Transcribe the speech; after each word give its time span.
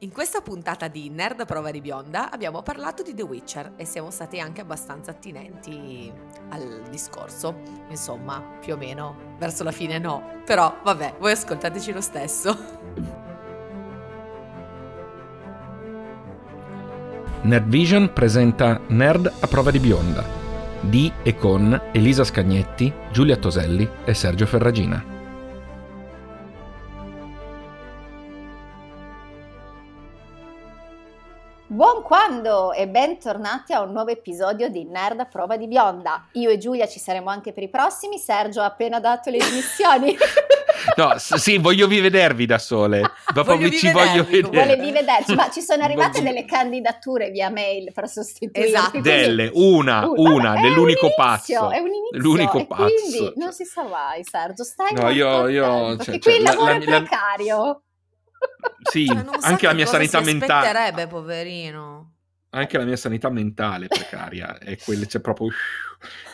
In 0.00 0.12
questa 0.12 0.42
puntata 0.42 0.86
di 0.86 1.10
Nerd 1.10 1.44
Prova 1.44 1.72
di 1.72 1.80
Bionda 1.80 2.30
abbiamo 2.30 2.62
parlato 2.62 3.02
di 3.02 3.14
The 3.14 3.22
Witcher 3.22 3.72
e 3.74 3.84
siamo 3.84 4.10
stati 4.10 4.38
anche 4.38 4.60
abbastanza 4.60 5.10
attinenti 5.10 6.12
al 6.50 6.84
discorso. 6.88 7.56
Insomma, 7.88 8.40
più 8.60 8.74
o 8.74 8.76
meno, 8.76 9.34
verso 9.38 9.64
la 9.64 9.72
fine 9.72 9.98
no. 9.98 10.42
Però 10.44 10.78
vabbè, 10.84 11.16
voi 11.18 11.32
ascoltateci 11.32 11.92
lo 11.92 12.00
stesso. 12.00 12.56
Nerdvision 17.42 18.12
presenta 18.12 18.80
Nerd 18.86 19.32
a 19.40 19.46
prova 19.48 19.72
di 19.72 19.80
bionda 19.80 20.38
di 20.80 21.12
e 21.24 21.34
con 21.34 21.88
Elisa 21.90 22.22
Scagnetti, 22.22 22.92
Giulia 23.10 23.36
Toselli 23.36 23.88
e 24.04 24.14
Sergio 24.14 24.46
Ferragina. 24.46 25.17
Buon 31.78 32.02
quando 32.02 32.72
e 32.72 32.88
bentornati 32.88 33.72
a 33.72 33.82
un 33.82 33.92
nuovo 33.92 34.10
episodio 34.10 34.68
di 34.68 34.84
Nerd 34.84 35.20
a 35.20 35.26
prova 35.26 35.56
di 35.56 35.68
bionda. 35.68 36.26
Io 36.32 36.50
e 36.50 36.58
Giulia 36.58 36.88
ci 36.88 36.98
saremo 36.98 37.30
anche 37.30 37.52
per 37.52 37.62
i 37.62 37.68
prossimi, 37.68 38.18
Sergio 38.18 38.62
ha 38.62 38.64
appena 38.64 38.98
dato 38.98 39.30
le 39.30 39.38
dimissioni. 39.38 40.16
no, 40.96 41.12
sì, 41.18 41.56
voglio 41.58 41.86
vi 41.86 42.00
vedervi 42.00 42.46
da 42.46 42.58
sole. 42.58 43.02
Dopo 43.32 43.52
voglio 43.54 43.70
ci 43.70 43.92
voglio 43.92 44.24
vedere. 44.24 44.76
Vuole 44.76 44.90
vederci, 44.90 45.36
ma 45.36 45.48
ci 45.50 45.60
sono 45.60 45.84
arrivate 45.86 46.20
delle 46.20 46.44
candidature 46.44 47.30
via 47.30 47.48
mail 47.48 47.92
per 47.92 48.08
sostituirti. 48.08 48.72
Esatto. 48.72 49.00
Delle, 49.00 49.48
una, 49.54 50.04
una, 50.08 50.30
una 50.32 50.54
è 50.54 50.60
dell'unico 50.62 51.12
pazzo. 51.14 51.70
È 51.70 51.78
un 51.78 51.94
inizio, 51.94 52.18
L'unico 52.18 52.66
pazzo. 52.66 52.86
Quindi 52.86 53.18
cioè. 53.18 53.32
non 53.36 53.52
si 53.52 53.64
sa 53.64 53.84
mai, 53.84 54.24
Sergio, 54.24 54.64
stai 54.64 54.94
No, 54.94 55.10
io- 55.10 55.46
io- 55.46 55.96
cioè- 55.98 56.14
che 56.14 56.18
cioè, 56.18 56.32
qui 56.32 56.34
il 56.38 56.42
la- 56.42 56.50
lavoro 56.54 56.72
la- 56.72 56.74
è 56.74 56.84
la- 56.86 56.96
precario. 57.02 57.82
Sì, 58.90 59.06
Cioè, 59.06 59.16
anche 59.40 59.56
che 59.56 59.66
la 59.66 59.74
mia 59.74 59.84
cosa 59.84 59.96
sanità 59.96 60.18
si 60.18 60.24
mentale. 60.24 60.68
aspetterebbe, 60.68 61.06
poverino. 61.08 62.12
Anche 62.50 62.78
la 62.78 62.84
mia 62.84 62.96
sanità 62.96 63.28
mentale 63.28 63.84
è 63.84 63.88
precaria. 63.88 64.56
è 64.58 64.78
quella, 64.78 65.04
c'è 65.04 65.20
proprio 65.20 65.50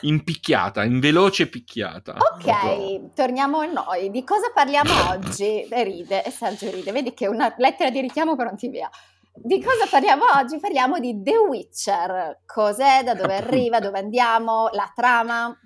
impicchiata, 0.03 0.85
in 0.85 1.01
veloce 1.01 1.49
picchiata. 1.49 2.13
Proprio- 2.13 2.53
Ok, 2.53 3.15
torniamo 3.15 3.59
a 3.61 3.67
noi. 3.67 4.11
Di 4.11 4.23
cosa 4.25 4.51
parliamo 4.55 4.91
oggi? 5.11 5.63
E 5.65 5.83
ride, 5.85 6.23
e 6.25 6.31
Sergio 6.31 6.71
ride. 6.71 6.93
Vedi 6.93 7.15
che 7.15 7.25
è 7.25 7.29
una 7.29 7.53
lettera 7.59 7.91
di 7.91 8.01
richiamo 8.01 8.37
pronti 8.37 8.69
via. 8.69 8.89
Di 9.37 9.61
cosa 9.61 9.87
parliamo 9.91 10.23
oggi? 10.37 10.61
Parliamo 10.61 11.01
di 11.01 11.21
The 11.23 11.37
Witcher. 11.37 12.43
Cos'è, 12.47 13.03
da 13.03 13.15
dove 13.15 13.35
arriva, 13.37 13.81
dove 13.81 13.99
andiamo, 13.99 14.69
la 14.73 14.91
trama. 14.95 15.59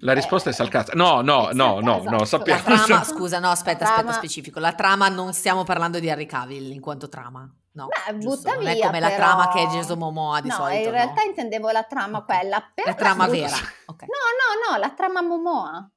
La 0.00 0.12
risposta 0.12 0.50
è 0.50 0.52
salcazza. 0.52 0.92
No, 0.94 1.20
no, 1.22 1.50
Eh, 1.50 1.54
no, 1.54 1.80
no, 1.80 1.96
esatto. 1.96 2.10
no, 2.10 2.18
La 2.18 2.24
sappiamo. 2.24 2.62
trama, 2.62 3.04
scusa, 3.04 3.38
no, 3.38 3.50
aspetta, 3.50 3.84
La 3.84 3.90
aspetta, 3.94 4.12
specifico. 4.12 4.60
La 4.60 4.72
trama 4.72 5.08
non 5.08 5.32
stiamo 5.32 5.64
parlando 5.64 5.98
di 5.98 6.08
Harry 6.10 6.26
Cavill 6.26 6.70
in 6.70 6.80
quanto 6.80 7.08
trama. 7.08 7.48
No, 7.72 7.86
Beh, 7.86 8.18
giusto, 8.18 8.36
butta 8.50 8.54
non 8.54 8.66
è 8.66 8.74
via, 8.74 8.86
come 8.86 8.98
la 9.00 9.10
trama 9.10 9.48
che 9.48 9.62
è 9.62 9.66
Jason 9.66 9.98
Momoa 9.98 10.40
di 10.40 10.48
no, 10.48 10.54
solito. 10.54 10.84
in 10.86 10.90
realtà 10.90 11.22
no? 11.22 11.28
intendevo 11.28 11.70
la 11.70 11.82
trama 11.84 12.22
quella. 12.22 12.72
La 12.84 12.94
trama 12.94 13.26
vera. 13.28 13.56
No, 13.86 13.96
no, 13.96 14.72
no, 14.72 14.78
la 14.78 14.90
trama 14.90 15.22
Momoa. 15.22 15.90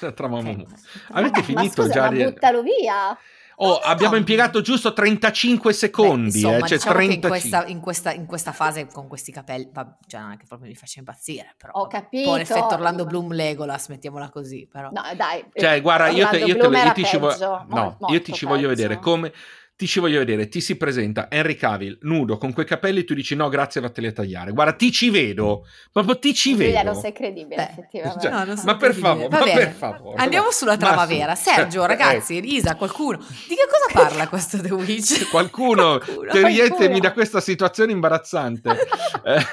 La 0.00 0.12
trama 0.12 0.38
Ok. 0.38 0.42
Momo. 0.44 0.64
Avete 1.12 1.30
Vabbè, 1.30 1.42
finito 1.42 1.82
ma 1.82 1.88
scusa, 1.88 1.92
già 1.92 2.08
di... 2.08 2.24
buttalo 2.24 2.62
via. 2.62 3.16
Oh, 3.58 3.78
abbiamo 3.78 4.12
no. 4.12 4.18
impiegato 4.18 4.60
giusto 4.60 4.92
35 4.92 5.72
secondi, 5.72 6.30
Beh, 6.30 6.36
insomma, 6.36 6.56
eh, 6.56 6.68
cioè 6.68 6.76
diciamo 6.78 6.96
che 6.98 7.02
in 7.04 7.20
35. 7.20 7.28
questa, 7.28 7.66
in, 7.66 7.80
questa, 7.80 8.12
in 8.12 8.26
questa 8.26 8.52
fase 8.52 8.86
con 8.86 9.08
questi 9.08 9.32
capelli, 9.32 9.70
va- 9.72 9.96
cioè 10.06 10.20
non 10.20 10.32
è 10.32 10.36
che 10.36 10.44
proprio 10.46 10.68
mi 10.68 10.74
faccia 10.74 10.98
impazzire, 10.98 11.54
però. 11.56 11.72
Ho 11.74 11.86
capito. 11.86 12.28
Un 12.28 12.34
po' 12.34 12.36
l'effetto 12.36 12.74
Orlando 12.74 13.06
Bloom 13.06 13.32
Legolas, 13.32 13.88
mettiamola 13.88 14.28
così, 14.28 14.68
però. 14.70 14.90
No, 14.90 15.02
dai. 15.16 15.44
Cioè, 15.54 15.80
guarda, 15.80 16.08
io, 16.08 16.28
te- 16.28 16.42
Orlando 16.42 16.46
io 16.46 16.52
te- 16.52 16.58
Bloom 16.58 16.72
io 16.72 16.78
era 16.80 16.90
ti 16.92 17.04
ci 17.04 17.18
No, 17.18 17.96
io 18.08 18.22
ti 18.22 18.32
ci 18.32 18.44
voglio 18.44 18.68
vedere 18.68 18.98
come... 18.98 19.32
Ti 19.76 19.86
ci 19.86 20.00
voglio 20.00 20.20
vedere, 20.20 20.48
ti 20.48 20.62
si 20.62 20.76
presenta 20.78 21.26
Henry 21.30 21.54
Cavill 21.54 21.98
nudo 22.02 22.38
con 22.38 22.54
quei 22.54 22.64
capelli, 22.64 23.04
tu 23.04 23.12
dici 23.12 23.34
no, 23.34 23.50
grazie, 23.50 23.82
vatteli 23.82 24.06
a 24.06 24.12
tagliare. 24.12 24.52
Guarda, 24.52 24.72
ti 24.72 24.90
ci 24.90 25.10
vedo, 25.10 25.66
proprio 25.92 26.18
ti 26.18 26.32
ci 26.32 26.52
Giulia, 26.52 26.78
vedo. 26.78 26.92
non 26.92 27.00
sei 27.02 27.12
credibile, 27.12 27.56
Beh, 27.56 27.70
effettivamente. 27.72 28.20
cioè, 28.22 28.30
No, 28.30 28.44
non 28.44 28.56
ma 28.64 28.76
per 28.78 28.90
credibile. 28.92 29.28
favore, 29.28 29.28
ma 29.28 29.44
per 29.58 29.72
favore. 29.72 30.16
Andiamo 30.22 30.50
sulla 30.50 30.78
trama 30.78 30.96
Ma 30.96 31.02
su- 31.06 31.08
vera. 31.14 31.34
Sergio, 31.34 31.84
eh, 31.84 31.86
ragazzi, 31.88 32.38
Elisa, 32.38 32.74
qualcuno. 32.74 33.18
Di 33.18 33.54
che 33.54 33.66
cosa 33.70 34.02
parla 34.02 34.28
questo 34.28 34.58
The 34.62 34.72
Witch? 34.72 35.28
Qualcuno, 35.28 35.98
Qualcuno. 36.00 36.30
toglietemi 36.30 36.98
da 36.98 37.12
questa 37.12 37.40
situazione 37.40 37.92
imbarazzante. 37.92 38.70
Eh, 39.26 39.44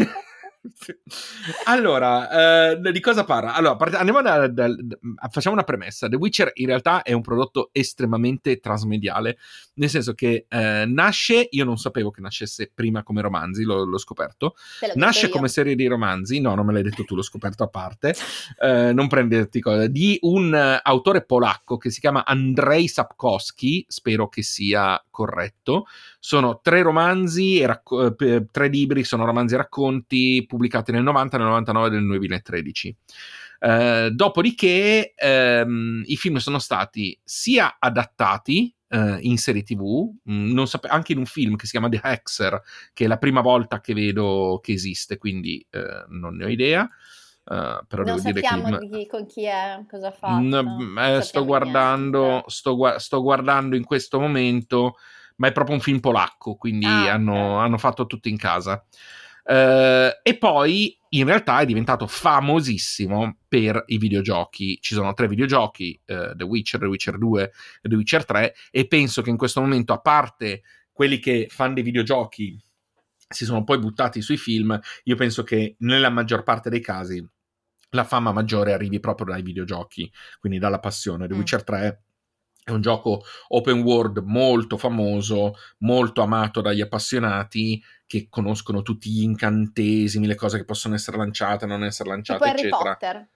allora, 1.65 2.71
eh, 2.71 2.91
di 2.91 2.99
cosa 2.99 3.23
parla? 3.23 3.53
Allora, 3.53 3.75
part- 3.75 3.95
andiamo 3.95 4.21
da, 4.21 4.47
da- 4.47 4.67
da- 4.67 4.97
facciamo 5.29 5.55
una 5.55 5.63
premessa. 5.63 6.07
The 6.07 6.15
Witcher 6.15 6.51
in 6.55 6.67
realtà 6.67 7.01
è 7.01 7.13
un 7.13 7.21
prodotto 7.21 7.69
estremamente 7.71 8.59
trasmediale, 8.59 9.37
nel 9.75 9.89
senso 9.89 10.13
che 10.13 10.45
eh, 10.47 10.85
nasce, 10.85 11.47
io 11.51 11.65
non 11.65 11.77
sapevo 11.77 12.11
che 12.11 12.21
nascesse 12.21 12.71
prima 12.73 13.03
come 13.03 13.21
romanzi, 13.21 13.63
l'ho, 13.63 13.83
l'ho 13.85 13.97
scoperto, 13.97 14.55
nasce 14.95 15.25
io. 15.27 15.31
come 15.31 15.47
serie 15.47 15.75
di 15.75 15.87
romanzi, 15.87 16.39
no, 16.39 16.55
non 16.55 16.65
me 16.65 16.73
l'hai 16.73 16.83
detto 16.83 17.03
tu, 17.03 17.15
l'ho 17.15 17.21
scoperto 17.21 17.63
a 17.63 17.67
parte, 17.67 18.15
eh, 18.61 18.91
non 18.93 19.07
prenderti 19.07 19.59
cosa, 19.59 19.87
di 19.87 20.17
un 20.21 20.53
eh, 20.53 20.79
autore 20.81 21.23
polacco 21.25 21.77
che 21.77 21.89
si 21.89 21.99
chiama 21.99 22.25
Andrzej 22.25 22.87
Sapkowski, 22.87 23.85
spero 23.87 24.27
che 24.29 24.43
sia 24.43 25.03
corretto. 25.09 25.85
Sono 26.19 26.59
tre 26.61 26.81
romanzi, 26.81 27.59
e 27.59 27.65
racco- 27.65 28.17
eh, 28.17 28.47
tre 28.49 28.67
libri, 28.67 29.03
sono 29.03 29.25
romanzi 29.25 29.55
e 29.55 29.57
racconti 29.57 30.45
pubblicati 30.53 30.91
nel 30.91 31.03
90, 31.03 31.37
nel 31.37 31.47
99 31.47 31.87
e 31.87 31.91
nel 31.99 32.05
2013. 32.07 32.95
Eh, 33.59 34.09
dopodiché 34.11 35.13
ehm, 35.15 36.03
i 36.05 36.15
film 36.17 36.35
sono 36.37 36.59
stati 36.59 37.17
sia 37.23 37.77
adattati 37.79 38.73
eh, 38.89 39.17
in 39.21 39.37
serie 39.37 39.63
tv, 39.63 40.11
mh, 40.23 40.51
non 40.53 40.67
sape- 40.67 40.89
anche 40.89 41.13
in 41.13 41.17
un 41.17 41.25
film 41.25 41.55
che 41.55 41.65
si 41.65 41.71
chiama 41.71 41.89
The 41.89 42.01
Hexer, 42.03 42.61
che 42.93 43.05
è 43.05 43.07
la 43.07 43.17
prima 43.17 43.41
volta 43.41 43.79
che 43.81 43.93
vedo 43.93 44.59
che 44.61 44.73
esiste, 44.73 45.17
quindi 45.17 45.65
eh, 45.69 46.05
non 46.09 46.35
ne 46.35 46.45
ho 46.45 46.49
idea. 46.49 46.83
eh, 47.45 47.81
però 47.87 48.03
Non 48.03 48.15
devo 48.15 48.19
dire 48.19 48.41
che 48.41 48.47
sappiamo 48.47 48.77
il- 48.79 48.89
di 48.89 49.07
con 49.07 49.25
chi 49.25 49.43
è, 49.45 49.83
cosa 49.89 50.07
ha 50.07 50.11
fatto. 50.11 50.41
Mm, 50.81 50.97
eh, 50.99 51.21
sto 51.21 51.45
guardando, 51.45 52.43
sto, 52.47 52.75
gua- 52.75 52.99
sto 52.99 53.21
guardando 53.21 53.75
in 53.75 53.83
questo 53.83 54.19
momento, 54.19 54.95
ma 55.37 55.47
è 55.47 55.51
proprio 55.51 55.75
un 55.75 55.81
film 55.81 55.99
polacco, 55.99 56.55
quindi 56.55 56.85
Ah, 56.85 57.13
hanno, 57.13 57.57
hanno 57.57 57.77
fatto 57.77 58.05
tutto 58.05 58.29
in 58.29 58.37
casa. 58.37 58.83
Eh, 59.45 60.19
e 60.23 60.37
poi 60.37 60.97
in 61.09 61.25
realtà 61.25 61.59
è 61.59 61.65
diventato 61.65 62.07
famosissimo 62.07 63.37
per 63.47 63.83
i 63.87 63.97
videogiochi. 63.97 64.79
Ci 64.81 64.93
sono 64.93 65.13
tre 65.13 65.27
videogiochi: 65.27 65.99
eh, 66.05 66.33
The 66.35 66.43
Witcher, 66.43 66.79
The 66.79 66.85
Witcher 66.87 67.17
2 67.17 67.43
e 67.81 67.89
The 67.89 67.95
Witcher 67.95 68.25
3. 68.25 68.55
E 68.71 68.87
penso 68.87 69.21
che 69.21 69.29
in 69.29 69.37
questo 69.37 69.61
momento, 69.61 69.93
a 69.93 69.99
parte 69.99 70.61
quelli 70.91 71.19
che 71.19 71.47
fanno 71.49 71.73
dei 71.75 71.83
videogiochi, 71.83 72.59
si 73.27 73.45
sono 73.45 73.63
poi 73.63 73.79
buttati 73.79 74.21
sui 74.21 74.37
film, 74.37 74.79
io 75.03 75.15
penso 75.15 75.43
che 75.43 75.75
nella 75.79 76.09
maggior 76.09 76.43
parte 76.43 76.69
dei 76.69 76.81
casi 76.81 77.25
la 77.89 78.03
fama 78.03 78.31
maggiore 78.31 78.73
arrivi 78.73 78.99
proprio 78.99 79.27
dai 79.27 79.41
videogiochi, 79.41 80.11
quindi 80.39 80.59
dalla 80.59 80.79
passione. 80.79 81.27
The 81.27 81.33
Mm. 81.33 81.37
Witcher 81.37 81.63
3 81.63 82.03
è 82.63 82.71
un 82.71 82.81
gioco 82.81 83.23
open 83.49 83.81
world 83.81 84.19
molto 84.19 84.77
famoso, 84.77 85.55
molto 85.79 86.21
amato 86.21 86.61
dagli 86.61 86.81
appassionati 86.81 87.81
che 88.05 88.27
conoscono 88.29 88.81
tutti 88.81 89.09
gli 89.09 89.23
incantesimi, 89.23 90.27
le 90.27 90.35
cose 90.35 90.57
che 90.57 90.65
possono 90.65 90.95
essere 90.95 91.17
lanciate, 91.17 91.65
non 91.65 91.83
essere 91.83 92.09
Tipo 92.09 92.15
lanciate, 92.15 92.43
Harry 92.49 92.59
eccetera. 92.59 92.93
Potter. 92.93 93.27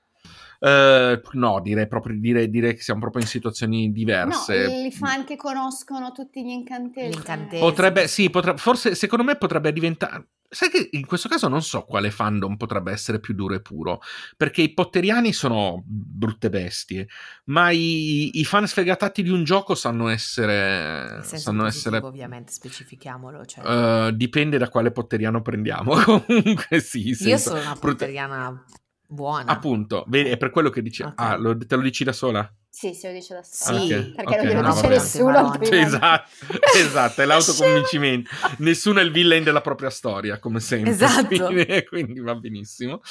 Eh, 0.59 1.22
no, 1.34 1.62
direi 1.62 1.88
proprio 1.88 2.19
direi, 2.19 2.50
direi 2.50 2.75
che 2.75 2.81
siamo 2.81 3.00
proprio 3.00 3.22
in 3.22 3.28
situazioni 3.28 3.88
No, 3.88 3.94
diverse. 3.94 4.66
i 4.85 4.91
fan 4.91 5.23
che 5.25 5.35
conoscono 5.35 6.12
tutti 6.12 6.44
gli 6.44 6.50
incantesimi. 6.50 7.13
Gli 7.13 7.18
incantesimi. 7.18 7.59
Potrebbe, 7.59 8.07
sì, 8.07 8.29
potrebbe, 8.29 8.57
forse 8.57 8.96
secondo 8.96 9.23
me 9.23 9.35
potrebbe 9.38 9.72
diventare. 9.72 10.28
Sai 10.50 10.69
che 10.69 10.88
in 10.94 11.06
questo 11.06 11.28
caso 11.28 11.50
non 11.50 11.62
so 11.62 11.84
quale 11.84 12.09
fandom 12.09 12.56
potrebbe 12.56 12.94
essere 12.94 13.19
più 13.19 13.34
duro 13.34 13.53
e 13.56 13.62
puro, 13.62 14.00
perché 14.38 14.62
i 14.62 14.73
potteriani 14.73 15.34
sono 15.34 15.84
brutte 15.85 16.50
bestie, 16.50 17.07
ma 17.46 17.69
i, 17.69 18.40
i 18.40 18.46
fan 18.46 18.66
sfegatati 18.66 19.23
di 19.23 19.29
un 19.29 19.44
gioco 19.44 19.75
sanno 19.75 20.07
essere. 20.07 21.22
Sanno 21.23 21.63
positivo, 21.63 21.66
essere 21.66 21.97
ovviamente, 21.97 22.53
specifichiamolo. 22.53 23.46
Cioè. 23.46 24.08
eh, 24.08 24.16
dipende 24.16 24.58
da 24.58 24.70
quale 24.70 24.91
potteriano 24.91 25.41
prendiamo. 25.41 25.96
Comunque, 26.02 26.79
sì. 26.79 27.09
Io 27.28 27.37
sono 27.37 27.59
una 27.59 27.73
brutte- 27.73 28.05
potteriana 28.05 28.64
buona. 29.08 29.52
Appunto, 29.52 30.06
vedi, 30.08 30.30
è 30.30 30.38
per 30.38 30.50
quello 30.52 30.70
che 30.70 30.82
dici. 30.82 31.02
Ok. 31.04 31.14
Ah, 31.16 31.36
lo- 31.36 31.58
te 31.58 31.76
lo 31.76 31.82
dici 31.82 32.04
da 32.04 32.12
sola? 32.14 32.52
Sì, 32.70 32.94
se 32.94 33.08
lo 33.08 33.14
dice 33.14 33.34
da 33.34 33.42
Sì, 33.42 33.64
solo. 33.64 33.78
Ok, 33.84 33.88
Perché 33.88 34.22
ok, 34.22 34.36
non 34.36 34.46
glielo 34.46 34.62
no, 34.62 34.70
dice 34.70 34.82
vabbè. 34.82 34.94
nessuno 34.94 35.38
altrimenti. 35.38 35.86
Esatto, 35.88 36.30
esatto, 36.78 37.22
è 37.22 37.26
l'autoconvincimento. 37.26 38.30
Nessuno 38.59 39.00
è 39.00 39.04
il 39.04 39.12
villain 39.12 39.44
della 39.44 39.62
propria 39.62 39.90
storia, 39.90 40.38
come 40.40 40.59
sempre. 40.59 40.92
Esatto. 40.92 41.46
Quindi, 41.48 41.86
quindi 41.90 42.20
va 42.20 42.36
benissimo. 42.36 43.02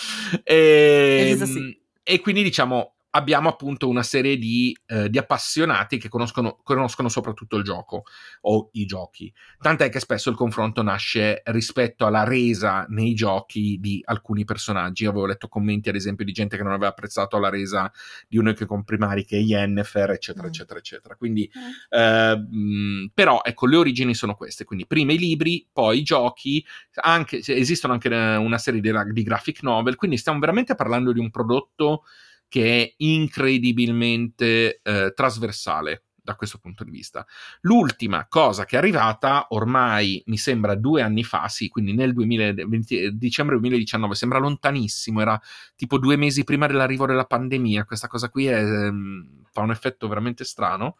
E, 0.45 1.19
Elisa 1.21 1.47
sì. 1.47 1.81
e 2.03 2.21
quindi 2.21 2.43
diciamo, 2.45 2.96
abbiamo 3.17 3.49
appunto 3.49 3.89
una 3.89 4.03
serie 4.03 4.37
di, 4.37 4.77
eh, 4.87 5.09
di 5.09 5.17
appassionati 5.17 5.97
che 5.99 6.09
conoscono, 6.09 6.59
conoscono, 6.63 7.09
soprattutto 7.09 7.57
il 7.57 7.65
gioco 7.65 8.05
o 8.43 8.69
i 8.73 8.85
giochi. 8.85 9.33
Tant'è 9.59 9.89
che 9.89 10.01
spesso 10.01 10.29
il 10.29 10.37
confronto 10.37 10.83
nasce 10.83 11.41
rispetto 11.47 12.05
alla 12.05 12.25
resa 12.25 12.85
nei 12.91 13.15
giochi 13.15 13.79
di 13.81 14.03
alcuni 14.05 14.45
personaggi. 14.45 15.05
Io 15.05 15.11
avevo 15.11 15.27
letto 15.27 15.49
commenti, 15.49 15.89
ad 15.89 15.95
esempio, 15.95 16.27
di 16.27 16.33
gente 16.33 16.57
che 16.59 16.63
non 16.63 16.73
aveva 16.73 16.89
apprezzato 16.89 17.39
la 17.39 17.49
resa 17.49 17.91
di 18.29 18.37
uno 18.37 18.53
che 18.53 18.67
con 18.67 18.85
primari 18.85 19.25
che 19.25 19.39
è 19.39 19.41
Yennefer, 19.41 20.11
eccetera, 20.11 20.47
mm. 20.47 20.51
eccetera, 20.51 20.79
eccetera. 20.79 21.17
Quindi, 21.17 21.51
mm. 21.59 21.99
eh, 21.99 22.37
mh, 22.37 23.11
però, 23.15 23.41
ecco, 23.43 23.67
le 23.67 23.77
origini 23.77 24.15
sono 24.15 24.35
queste. 24.35 24.65
Quindi, 24.65 24.87
prima 24.87 25.13
i 25.13 25.19
libri, 25.19 25.67
poi 25.73 26.01
i 26.01 26.03
giochi, 26.03 26.65
anche, 26.97 27.41
esistono 27.43 27.95
anche 27.95 28.11
eh, 28.11 28.37
una 28.37 28.59
serie 28.59 28.81
di, 28.81 28.93
di 29.13 29.23
graphic 29.23 29.63
novel. 29.63 29.97
Quindi, 29.97 30.19
stiamo 30.19 30.39
veramente 30.39 30.75
parlando 30.75 31.13
di 31.13 31.19
un 31.19 31.31
prodotto 31.31 32.03
che 32.49 32.83
è 32.83 32.95
incredibilmente 32.99 34.81
eh, 34.83 35.13
trasversale 35.15 36.03
da 36.27 36.35
questo 36.35 36.59
punto 36.59 36.83
di 36.83 36.91
vista. 36.91 37.25
L'ultima 37.61 38.27
cosa 38.29 38.65
che 38.65 38.75
è 38.75 38.79
arrivata 38.79 39.47
ormai 39.51 40.21
mi 40.27 40.37
sembra 40.37 40.75
due 40.75 41.01
anni 41.01 41.23
fa, 41.23 41.47
sì, 41.47 41.69
quindi 41.69 41.95
nel 41.95 42.13
2020, 42.13 43.17
dicembre 43.17 43.59
2019, 43.61 44.15
sembra 44.17 44.39
lontanissimo, 44.39 45.21
era 45.21 45.41
tipo 45.77 45.99
due 45.99 46.17
mesi 46.17 46.43
prima 46.43 46.67
dell'arrivo 46.67 47.07
della 47.07 47.25
pandemia, 47.25 47.85
questa 47.85 48.09
cosa 48.09 48.29
qui 48.29 48.47
è, 48.47 48.61
um, 48.61 49.45
fa 49.53 49.61
un 49.61 49.71
effetto 49.71 50.09
veramente 50.09 50.45
strano. 50.45 50.97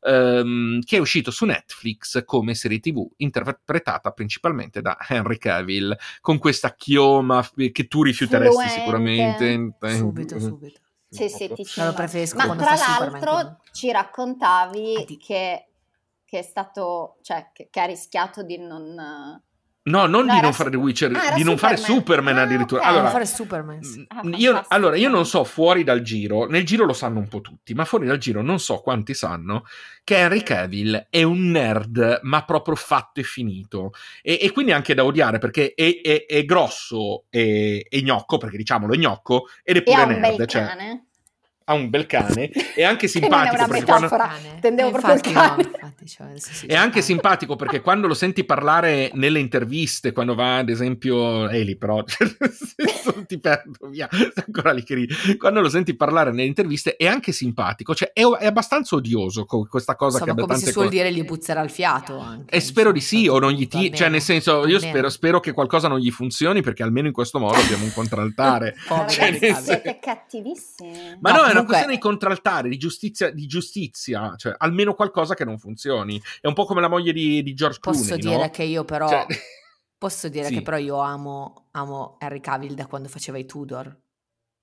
Um, 0.00 0.78
che 0.82 0.98
è 0.98 1.00
uscito 1.00 1.32
su 1.32 1.44
Netflix 1.44 2.24
come 2.24 2.54
serie 2.54 2.78
tv 2.78 3.04
interpretata 3.16 4.12
principalmente 4.12 4.80
da 4.80 4.96
Henry 5.08 5.38
Cavill 5.38 5.92
con 6.20 6.38
questa 6.38 6.72
chioma 6.76 7.44
che 7.72 7.88
tu 7.88 8.04
rifiuteresti 8.04 8.54
Fluente. 8.54 8.78
sicuramente 8.78 9.76
subito 9.96 10.38
subito 10.38 10.78
sì, 11.08 11.28
sì, 11.28 11.48
ti 11.54 11.64
lo 11.76 11.92
preferisco 11.94 12.36
Ma 12.36 12.54
tra 12.54 12.74
l'altro 12.74 13.60
ci 13.72 13.90
raccontavi 13.90 15.18
che, 15.18 15.68
che, 16.24 16.38
è 16.38 16.42
stato, 16.42 17.16
cioè, 17.22 17.50
che, 17.52 17.68
che 17.70 17.80
ha 17.80 17.86
rischiato 17.86 18.42
di 18.42 18.58
non 18.58 19.42
No, 19.88 20.06
non 20.06 20.26
no, 20.26 20.34
di 20.34 20.40
non 20.40 20.52
fare 20.52 20.70
The 20.70 20.76
Witcher, 20.76 21.10
ah, 21.10 21.34
di 21.34 21.42
non 21.42 21.56
Superman. 21.56 21.58
fare 21.58 21.76
Superman 21.76 22.38
ah, 22.38 22.42
addirittura. 22.42 22.80
Okay. 22.80 22.92
Allora, 22.92 23.10
fare 23.10 23.26
Superman. 23.26 23.80
Ah, 24.08 24.22
io, 24.36 24.64
allora, 24.68 24.96
io 24.96 25.08
non 25.08 25.26
so 25.26 25.44
fuori 25.44 25.84
dal 25.84 26.02
giro, 26.02 26.46
nel 26.46 26.64
giro 26.64 26.84
lo 26.84 26.92
sanno 26.92 27.18
un 27.18 27.28
po' 27.28 27.40
tutti, 27.40 27.74
ma 27.74 27.84
fuori 27.84 28.06
dal 28.06 28.18
giro 28.18 28.42
non 28.42 28.58
so 28.60 28.78
quanti 28.78 29.14
sanno 29.14 29.64
che 30.04 30.16
Henry 30.16 30.42
Cavill 30.42 31.06
è 31.10 31.22
un 31.22 31.50
nerd, 31.50 32.20
ma 32.22 32.44
proprio 32.44 32.74
fatto 32.74 33.20
e 33.20 33.22
finito. 33.22 33.92
E, 34.22 34.38
e 34.40 34.52
quindi 34.52 34.72
anche 34.72 34.94
da 34.94 35.04
odiare 35.04 35.38
perché 35.38 35.72
è, 35.74 36.00
è, 36.02 36.26
è 36.26 36.44
grosso 36.44 37.24
e, 37.30 37.86
gnocco, 38.02 38.38
perché 38.38 38.56
diciamolo, 38.56 38.94
è 38.94 38.96
gnocco 38.96 39.48
ed 39.62 39.76
è 39.76 39.82
pure 39.82 40.02
e 40.02 40.06
nerd. 40.06 40.46
Cioè, 40.46 40.64
cane 40.64 41.02
ha 41.68 41.74
un 41.74 41.90
bel 41.90 42.06
cane 42.06 42.50
è 42.74 42.82
anche 42.82 43.08
simpatico 43.08 43.66
perché 43.66 43.84
quando... 43.84 44.08
tendevo 44.60 44.90
proprio 44.90 45.14
il 45.14 45.20
cane 45.20 45.62
infatti, 45.62 45.77
cioè, 46.04 46.32
sì, 46.36 46.66
è 46.66 46.74
anche 46.74 47.02
simpatico 47.02 47.56
perché 47.56 47.80
quando 47.80 48.06
lo 48.06 48.14
senti 48.14 48.44
parlare 48.44 49.10
nelle 49.14 49.38
interviste 49.38 50.12
quando 50.12 50.34
va 50.34 50.58
ad 50.58 50.68
esempio 50.68 51.48
Eli 51.48 51.76
però 51.76 52.02
ti 53.26 53.38
perdo 53.38 53.88
via 53.88 54.08
ancora 54.46 54.72
lì 54.72 54.82
che 54.82 54.94
ridi. 54.94 55.36
quando 55.36 55.60
lo 55.60 55.68
senti 55.68 55.94
parlare 55.94 56.30
nelle 56.30 56.44
interviste 56.44 56.96
è 56.96 57.06
anche 57.06 57.32
simpatico 57.32 57.94
cioè 57.94 58.12
è, 58.12 58.22
è 58.22 58.46
abbastanza 58.46 58.96
odioso 58.96 59.44
questa 59.44 59.96
cosa 59.96 60.18
Insomma, 60.18 60.34
che 60.34 60.40
come 60.42 60.58
si 60.58 60.70
suol 60.70 60.86
cose... 60.86 60.96
dire 60.96 61.12
gli 61.12 61.24
buzzerà 61.24 61.62
il 61.62 61.70
fiato 61.70 62.18
anche, 62.18 62.54
e 62.54 62.60
spero 62.60 62.92
di 62.92 63.00
sì 63.00 63.28
o 63.28 63.38
non 63.38 63.52
gli 63.52 63.66
ti 63.66 63.92
cioè 63.92 64.08
nel 64.08 64.22
senso 64.22 64.66
io 64.66 64.78
spero, 64.78 65.08
spero, 65.08 65.40
che 65.40 65.52
qualcosa 65.52 65.88
non 65.88 65.98
gli 65.98 66.10
funzioni 66.10 66.62
perché 66.62 66.82
almeno 66.82 67.06
in 67.06 67.12
questo 67.12 67.38
modo 67.38 67.56
abbiamo 67.56 67.84
un 67.84 67.92
contraltare. 67.92 68.74
Cioè, 69.08 69.38
siete 69.54 69.98
cattivissimi. 70.00 71.18
Ma 71.20 71.30
no, 71.30 71.38
no 71.38 71.44
è 71.44 71.50
una 71.52 71.64
questione 71.64 71.94
di 71.94 71.98
contraltare, 71.98 72.68
di 72.68 72.76
giustizia, 72.76 73.30
di 73.30 73.46
giustizia, 73.46 74.34
cioè 74.36 74.54
almeno 74.56 74.94
qualcosa 74.94 75.34
che 75.34 75.44
non 75.44 75.58
funzioni. 75.78 76.20
È 76.40 76.48
un 76.48 76.54
po' 76.54 76.64
come 76.64 76.80
la 76.80 76.88
moglie 76.88 77.12
di, 77.12 77.42
di 77.42 77.54
George 77.54 77.78
Posso 77.80 78.04
Clooney, 78.04 78.20
dire 78.20 78.42
no? 78.42 78.50
che 78.50 78.64
io 78.64 78.84
però... 78.84 79.08
Cioè... 79.08 79.26
Posso 79.98 80.28
dire 80.28 80.46
sì. 80.46 80.54
che 80.54 80.62
però 80.62 80.76
io 80.76 80.98
amo, 80.98 81.70
amo 81.72 82.18
Harry 82.20 82.38
Cavill 82.38 82.74
da 82.74 82.86
quando 82.86 83.08
faceva 83.08 83.36
i 83.36 83.46
Tudor. 83.46 83.96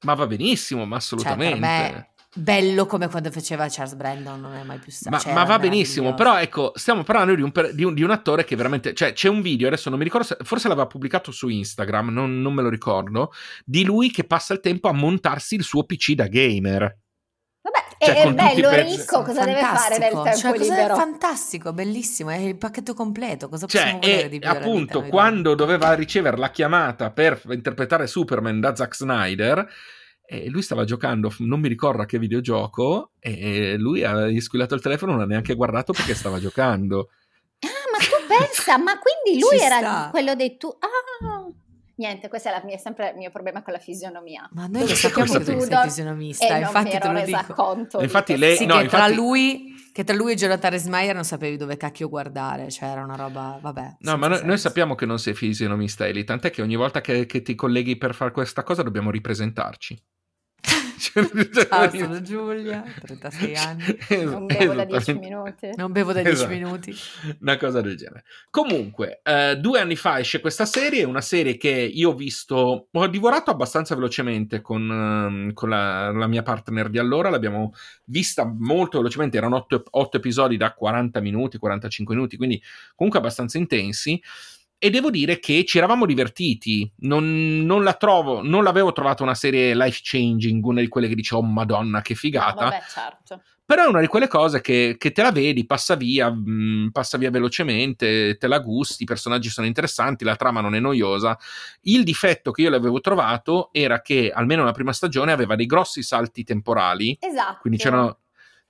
Ma 0.06 0.14
va 0.14 0.28
benissimo, 0.28 0.86
ma 0.86 0.96
assolutamente. 0.96 1.60
Cioè, 1.60 1.60
per 1.60 1.92
me 1.92 2.10
bello 2.38 2.86
come 2.86 3.10
quando 3.10 3.32
faceva 3.32 3.68
Charles 3.70 3.96
Brandon, 3.96 4.40
non 4.40 4.54
è 4.54 4.64
mai 4.64 4.78
più 4.80 4.94
stato. 4.94 5.14
Ma, 5.14 5.22
cioè, 5.22 5.34
ma 5.34 5.44
va 5.44 5.60
benissimo, 5.60 6.14
però 6.14 6.40
ecco, 6.40 6.72
stiamo 6.76 7.04
parlando 7.04 7.36
di 7.36 7.42
un, 7.42 7.52
di, 7.74 7.84
un, 7.84 7.94
di 7.94 8.04
un, 8.04 8.12
attore 8.12 8.46
che 8.46 8.56
veramente, 8.56 8.94
cioè 8.94 9.12
c'è 9.12 9.28
un 9.28 9.42
video, 9.42 9.68
adesso 9.68 9.90
non 9.90 9.98
mi 9.98 10.06
ricordo, 10.06 10.28
se, 10.28 10.38
forse 10.44 10.70
l'aveva 10.70 10.88
pubblicato 10.88 11.32
su 11.32 11.48
Instagram, 11.48 12.10
non, 12.10 12.42
non 12.42 12.54
me 12.54 12.62
lo 12.62 12.70
ricordo, 12.70 13.32
di 13.66 13.84
lui 13.84 14.12
che 14.12 14.26
passa 14.26 14.54
il 14.54 14.60
tempo 14.60 14.88
a 14.88 14.94
montarsi 14.94 15.56
il 15.56 15.64
suo 15.64 15.84
PC 15.84 16.14
da 16.14 16.28
gamer. 16.28 16.98
Cioè, 17.98 18.14
è 18.14 18.34
bello, 18.34 18.70
ricco, 18.72 19.24
cosa 19.24 19.44
fantastico. 19.44 19.46
deve 19.46 19.62
fare 19.62 19.98
nel 19.98 20.12
tempo 20.12 20.36
cioè, 20.36 20.58
libero? 20.58 20.94
È 20.94 20.98
fantastico, 20.98 21.74
bellissimo, 21.74 22.30
è 22.30 22.38
il 22.38 22.58
pacchetto 22.58 22.94
completo, 22.94 23.48
cosa 23.48 23.68
cioè, 23.68 23.82
possiamo 23.82 24.00
volere 24.02 24.30
di 24.30 24.40
più 24.40 24.50
appunto, 24.50 25.00
vita, 25.00 25.12
quando 25.12 25.56
doveva 25.56 25.94
ricevere 25.94 26.38
la 26.38 26.52
chiamata 26.52 27.12
per 27.12 27.42
interpretare 27.50 28.08
Superman 28.08 28.60
da 28.60 28.76
Zack 28.76 28.96
Snyder, 28.96 29.68
e 30.28 30.50
lui 30.50 30.62
stava 30.62 30.84
giocando, 30.84 31.34
non 31.40 31.60
mi 31.60 31.68
ricordo 31.68 32.02
a 32.02 32.06
che 32.06 32.20
videogioco, 32.20 33.12
e 33.20 33.76
lui 33.78 34.04
ha 34.04 34.28
squillato 34.42 34.76
il 34.76 34.82
telefono, 34.82 35.14
non 35.14 35.22
ha 35.22 35.26
neanche 35.26 35.54
guardato 35.54 35.94
perché 35.94 36.16
stava 36.16 36.40
giocando. 36.40 37.10
Ah, 37.60 37.92
ma 37.92 37.98
tu 38.00 38.28
pensa, 38.28 38.78
ma 38.78 39.00
quindi 39.00 39.40
lui 39.40 39.58
Ci 39.58 39.64
era 39.64 39.78
sta. 39.78 40.08
quello 40.12 40.36
dei 40.36 40.58
tu... 40.58 40.68
Ah! 40.68 41.50
Niente, 41.98 42.28
questo 42.28 42.50
è, 42.50 42.62
è, 42.62 42.78
sempre 42.78 43.12
il 43.12 43.18
mio 43.18 43.30
problema 43.30 43.62
con 43.62 43.72
la 43.72 43.80
fisionomia. 43.80 44.50
Ma 44.52 44.68
noi 44.68 44.88
lo 44.88 44.96
sappiamo 44.96 45.32
che 45.34 45.44
tu 45.46 45.60
sei 45.62 45.82
fisionomista, 45.84 46.58
infatti 46.58 46.98
te 46.98 47.12
lo 47.12 47.22
dico. 47.22 47.54
Conto 47.54 48.02
infatti 48.02 48.38
lei, 48.38 48.58
sì, 48.58 48.66
no, 48.66 48.76
che, 48.78 48.84
infatti... 48.84 49.06
tra 49.06 49.16
lui, 49.16 49.74
che 49.94 50.04
tra 50.04 50.16
lui 50.16 50.34
e 50.34 50.36
Jonathan 50.36 50.72
Resmeyer 50.72 51.16
non 51.16 51.24
sapevi 51.24 51.56
dove 51.56 51.78
cacchio 51.78 52.10
guardare, 52.10 52.70
cioè 52.70 52.90
era 52.90 53.04
una 53.04 53.16
roba, 53.16 53.58
vabbè. 53.62 53.98
No, 54.00 54.18
ma 54.18 54.28
noi, 54.28 54.44
noi, 54.44 54.58
sappiamo 54.58 54.96
che 54.96 55.06
non 55.06 55.20
sei 55.20 55.34
fisionomista, 55.34 56.06
Eli, 56.06 56.26
tant'è 56.26 56.50
che 56.52 56.62
ogni 56.62 56.76
volta 56.76 57.00
che, 57.00 57.26
che 57.26 57.42
ti 57.42 57.56
colleghi 57.56 57.98
per 57.98 58.14
fare 58.14 58.32
questa 58.32 58.64
cosa 58.64 58.84
dobbiamo 58.84 59.10
ripresentarci. 59.10 59.98
Ciao, 60.98 61.90
sono 61.90 62.22
Giulia, 62.22 62.84
36 63.02 63.56
anni. 63.56 63.84
Non 64.24 64.46
bevo 64.46 64.74
da 64.74 64.86
10 64.86 65.14
minuti. 65.16 65.70
Non 65.76 65.92
bevo 65.92 66.14
da 66.14 66.22
10 66.22 66.36
esatto. 66.36 66.52
minuti. 66.52 66.96
Una 67.42 67.58
cosa 67.58 67.82
del 67.82 67.98
genere. 67.98 68.24
Comunque, 68.50 69.20
eh, 69.24 69.58
due 69.60 69.80
anni 69.80 69.96
fa 69.96 70.20
esce 70.20 70.40
questa 70.40 70.66
serie, 70.66 71.04
una 71.04 71.22
serie 71.22 71.58
che 71.58 71.70
io 71.70 72.12
ho 72.12 72.16
visto, 72.16 72.88
ho 72.92 73.08
divorato 73.08 73.52
abbastanza 73.52 73.96
velocemente 73.96 74.62
con, 74.62 74.90
um, 74.90 75.54
con 75.54 75.70
la, 75.70 76.12
la, 76.12 76.28
mia 76.28 76.44
partner 76.44 76.90
di 76.90 76.98
allora, 76.98 77.30
l'abbiamo 77.30 77.74
vista 78.06 78.46
molto 78.46 78.98
velocemente, 79.00 79.38
erano 79.38 79.66
8 79.68 80.18
episodi 80.18 80.58
da 80.58 80.74
40 80.74 81.20
minuti, 81.20 81.58
45 81.58 82.16
minuti, 82.16 82.38
quindi 82.38 82.62
comunque 82.96 83.20
abbastanza 83.20 83.58
intensi 83.58 84.22
e 84.86 84.92
devo 84.92 85.10
dire 85.10 85.40
che 85.40 85.66
ci 85.66 85.80
eravamo 85.80 86.06
divertiti. 86.06 86.88
Non, 86.98 87.64
non, 87.66 87.84
la 87.84 87.94
trovo, 87.94 88.44
non 88.44 88.64
l'avevo 88.64 88.92
trovata 88.92 89.24
una 89.24 89.34
serie 89.34 89.74
life 89.74 90.02
changing, 90.04 90.64
una 90.64 90.80
di 90.80 90.88
quelle 90.88 91.08
che 91.08 91.16
dice, 91.16 91.34
oh 91.34 91.42
madonna, 91.42 92.04
che 92.04 92.14
figata. 92.14 92.66
No, 92.66 92.70
vabbè, 92.70 92.84
certo. 92.88 93.42
Però 93.66 93.84
è 93.84 93.88
una 93.88 94.00
di 94.00 94.06
quelle 94.06 94.28
cose 94.28 94.62
che, 94.62 94.94
che 95.00 95.12
te 95.12 95.24
la 95.24 95.32
vedi, 95.32 95.66
passa 95.66 95.96
via, 95.96 96.30
mh, 96.30 96.44
mm, 96.48 96.88
passa 96.90 97.18
via 97.18 97.32
velocemente, 97.32 98.38
te 98.38 98.46
la 98.46 98.60
gusti, 98.60 99.02
i 99.02 99.08
personaggi 99.08 99.50
sono 99.50 99.66
interessanti, 99.66 100.24
la 100.24 100.36
trama 100.36 100.62
non 100.62 100.76
è 100.76 100.80
noiosa. 100.80 101.36
Il 101.82 102.04
difetto 102.04 102.52
che 102.52 102.62
io 102.62 102.70
le 102.70 102.76
avevo 102.76 103.02
trovato 103.02 103.70
era 103.72 104.04
che, 104.04 104.30
almeno 104.32 104.64
la 104.64 104.72
prima 104.72 104.94
stagione, 104.94 105.32
aveva 105.32 105.56
dei 105.56 105.66
grossi 105.66 106.04
salti 106.04 106.44
temporali. 106.44 107.18
Esatto. 107.20 107.58
Quindi 107.62 107.80
c'erano 107.80 108.20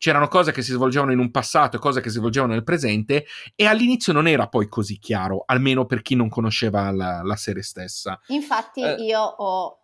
c'erano 0.06 0.28
cose 0.28 0.52
che 0.52 0.62
si 0.62 0.72
svolgevano 0.72 1.14
in 1.14 1.18
un 1.18 1.32
passato 1.32 1.78
e 1.78 1.80
cose 1.80 2.00
che 2.00 2.12
si 2.12 2.18
svolgevano 2.18 2.54
nel 2.54 2.64
presente 2.64 3.26
e 3.56 3.66
all'inizio 3.66 4.14
non 4.14 4.28
era 4.28 4.48
poi 4.48 4.68
così 4.68 5.00
chiaro, 5.00 5.42
almeno 5.48 5.88
per 5.88 6.04
chi 6.04 6.14
non 6.14 6.30
conosceva 6.30 6.92
la, 6.92 7.24
la 7.24 7.36
serie 7.36 7.64
stessa. 7.64 8.20
Infatti 8.28 8.84
eh. 8.84 8.98
io 9.00 9.20
ho 9.20 9.80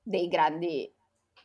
dei 0.00 0.28
grandi 0.28 0.88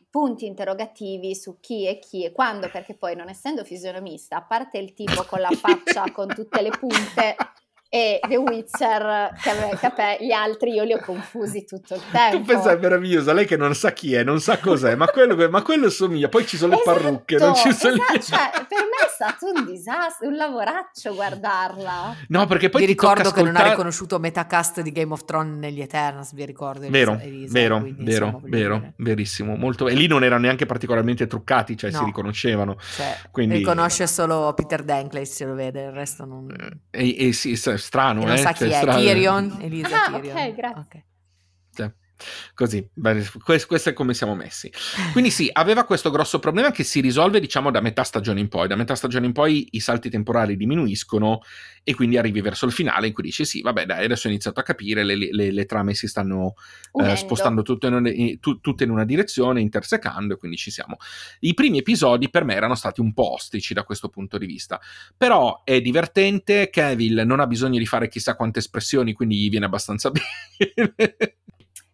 punti 0.08 0.46
interrogativi 0.46 1.34
su 1.34 1.58
chi 1.58 1.86
è 1.86 1.98
chi 1.98 2.24
e 2.24 2.30
quando, 2.30 2.70
perché 2.70 2.94
poi 2.94 3.16
non 3.16 3.28
essendo 3.28 3.64
fisionomista, 3.64 4.36
a 4.36 4.42
parte 4.42 4.78
il 4.78 4.94
tipo 4.94 5.24
con 5.24 5.40
la 5.40 5.50
faccia 5.50 6.12
con 6.12 6.28
tutte 6.28 6.62
le 6.62 6.70
punte 6.70 7.34
e 7.92 8.20
The 8.22 8.36
Witcher, 8.36 9.32
capè, 9.80 10.18
gli 10.20 10.30
altri 10.30 10.74
io 10.74 10.84
li 10.84 10.92
ho 10.92 11.00
confusi 11.00 11.64
tutto 11.64 11.96
il 11.96 12.02
tempo. 12.12 12.36
Tu 12.36 12.44
pensa 12.44 12.70
è 12.70 12.78
meravigliosa, 12.78 13.32
lei 13.32 13.46
che 13.46 13.56
non 13.56 13.74
sa 13.74 13.92
chi 13.92 14.14
è, 14.14 14.22
non 14.22 14.40
sa 14.40 14.58
cos'è, 14.58 14.94
ma 14.94 15.08
quello, 15.08 15.48
ma 15.50 15.60
quello 15.62 15.90
somiglia, 15.90 16.28
poi 16.28 16.46
ci 16.46 16.56
sono 16.56 16.74
esatto, 16.74 16.92
le 16.92 17.00
parrucche, 17.00 17.36
non 17.38 17.56
ci 17.56 17.72
sono 17.72 17.94
esatto, 17.94 18.12
le... 18.12 18.20
cioè, 18.20 18.50
per 18.68 18.78
me 18.78 19.06
è 19.06 19.10
stato 19.12 19.50
un 19.52 19.66
disastro, 19.66 20.28
un 20.28 20.36
lavoraccio 20.36 21.14
guardarla. 21.14 22.16
No, 22.28 22.46
perché 22.46 22.68
poi 22.68 22.82
vi 22.82 22.86
ricordo 22.86 23.22
ascoltare... 23.22 23.46
che 23.46 23.52
non 23.52 23.60
ha 23.60 23.70
riconosciuto 23.70 24.20
metà 24.20 24.46
cast 24.46 24.82
di 24.82 24.92
Game 24.92 25.12
of 25.12 25.24
Thrones 25.24 25.58
negli 25.58 25.80
Eternals, 25.80 26.32
vi 26.32 26.46
ricordo. 26.46 26.86
Elisa, 26.86 26.96
vero, 26.96 27.18
Elisa, 27.20 27.52
vero, 27.52 27.80
quindi, 27.80 28.04
vero, 28.04 28.26
insomma, 28.26 28.48
vero, 28.48 28.74
dire. 28.76 28.92
verissimo, 28.98 29.56
molto... 29.56 29.88
e 29.88 29.94
lì 29.94 30.06
non 30.06 30.22
erano 30.22 30.42
neanche 30.42 30.64
particolarmente 30.64 31.26
truccati, 31.26 31.76
cioè 31.76 31.90
no. 31.90 31.98
si 31.98 32.04
riconoscevano. 32.04 32.76
Cioè, 32.94 33.16
quindi... 33.32 33.56
Riconosce 33.56 34.06
solo 34.06 34.52
Peter 34.54 34.84
Dinklage 34.84 35.24
se 35.26 35.44
lo 35.44 35.54
vede, 35.54 35.86
il 35.86 35.90
resto 35.90 36.24
non... 36.24 36.46
E, 36.90 37.26
e 37.26 37.32
sì, 37.32 37.56
strano, 37.80 38.22
e 38.22 38.24
non 38.26 38.34
eh? 38.34 38.38
sa 38.38 38.52
chi 38.52 38.68
è, 38.68 38.84
Tyrion, 38.84 39.58
Elisa 39.60 40.04
ah, 40.04 40.10
Tyrion. 40.12 40.36
ok, 40.36 40.54
grazie. 40.54 40.80
Okay. 40.86 41.02
Così, 42.54 42.88
questo 43.42 43.88
è 43.88 43.92
come 43.92 44.14
siamo 44.14 44.34
messi. 44.34 44.70
Quindi 45.12 45.30
sì, 45.30 45.48
aveva 45.52 45.84
questo 45.84 46.10
grosso 46.10 46.38
problema 46.38 46.70
che 46.70 46.84
si 46.84 47.00
risolve 47.00 47.40
diciamo 47.40 47.70
da 47.70 47.80
metà 47.80 48.02
stagione 48.02 48.40
in 48.40 48.48
poi. 48.48 48.68
Da 48.68 48.76
metà 48.76 48.94
stagione 48.94 49.26
in 49.26 49.32
poi 49.32 49.68
i 49.72 49.80
salti 49.80 50.10
temporali 50.10 50.56
diminuiscono 50.56 51.40
e 51.82 51.94
quindi 51.94 52.18
arrivi 52.18 52.40
verso 52.40 52.66
il 52.66 52.72
finale 52.72 53.06
in 53.06 53.12
cui 53.12 53.22
dici 53.22 53.44
sì, 53.44 53.62
vabbè 53.62 53.86
dai, 53.86 54.04
adesso 54.04 54.26
ho 54.26 54.30
iniziato 54.30 54.60
a 54.60 54.62
capire, 54.62 55.02
le, 55.02 55.16
le, 55.16 55.50
le 55.50 55.64
trame 55.64 55.94
si 55.94 56.06
stanno 56.06 56.54
eh, 56.92 57.16
spostando 57.16 57.62
tutte 57.62 57.86
in, 57.86 57.94
una, 57.94 58.10
tu, 58.38 58.60
tutte 58.60 58.84
in, 58.84 58.90
una, 58.90 59.04
direzione, 59.04 59.60
intersecando 59.60 60.34
e 60.34 60.36
quindi 60.36 60.56
ci 60.56 60.70
siamo. 60.70 60.96
I 61.40 61.54
primi 61.54 61.78
episodi 61.78 62.28
per 62.28 62.44
me 62.44 62.54
erano 62.54 62.74
stati 62.74 63.00
un 63.00 63.12
po' 63.12 63.32
ostici 63.32 63.74
da 63.74 63.84
questo 63.84 64.08
punto 64.08 64.38
di 64.38 64.46
vista, 64.46 64.80
però 65.16 65.62
è 65.64 65.80
divertente, 65.80 66.68
Cavill 66.70 67.22
non 67.24 67.40
ha 67.40 67.46
bisogno 67.46 67.78
di 67.78 67.86
fare 67.86 68.08
chissà 68.08 68.36
quante 68.36 68.58
espressioni, 68.58 69.12
quindi 69.12 69.36
gli 69.36 69.48
viene 69.48 69.66
abbastanza 69.66 70.10
bene 70.12 70.94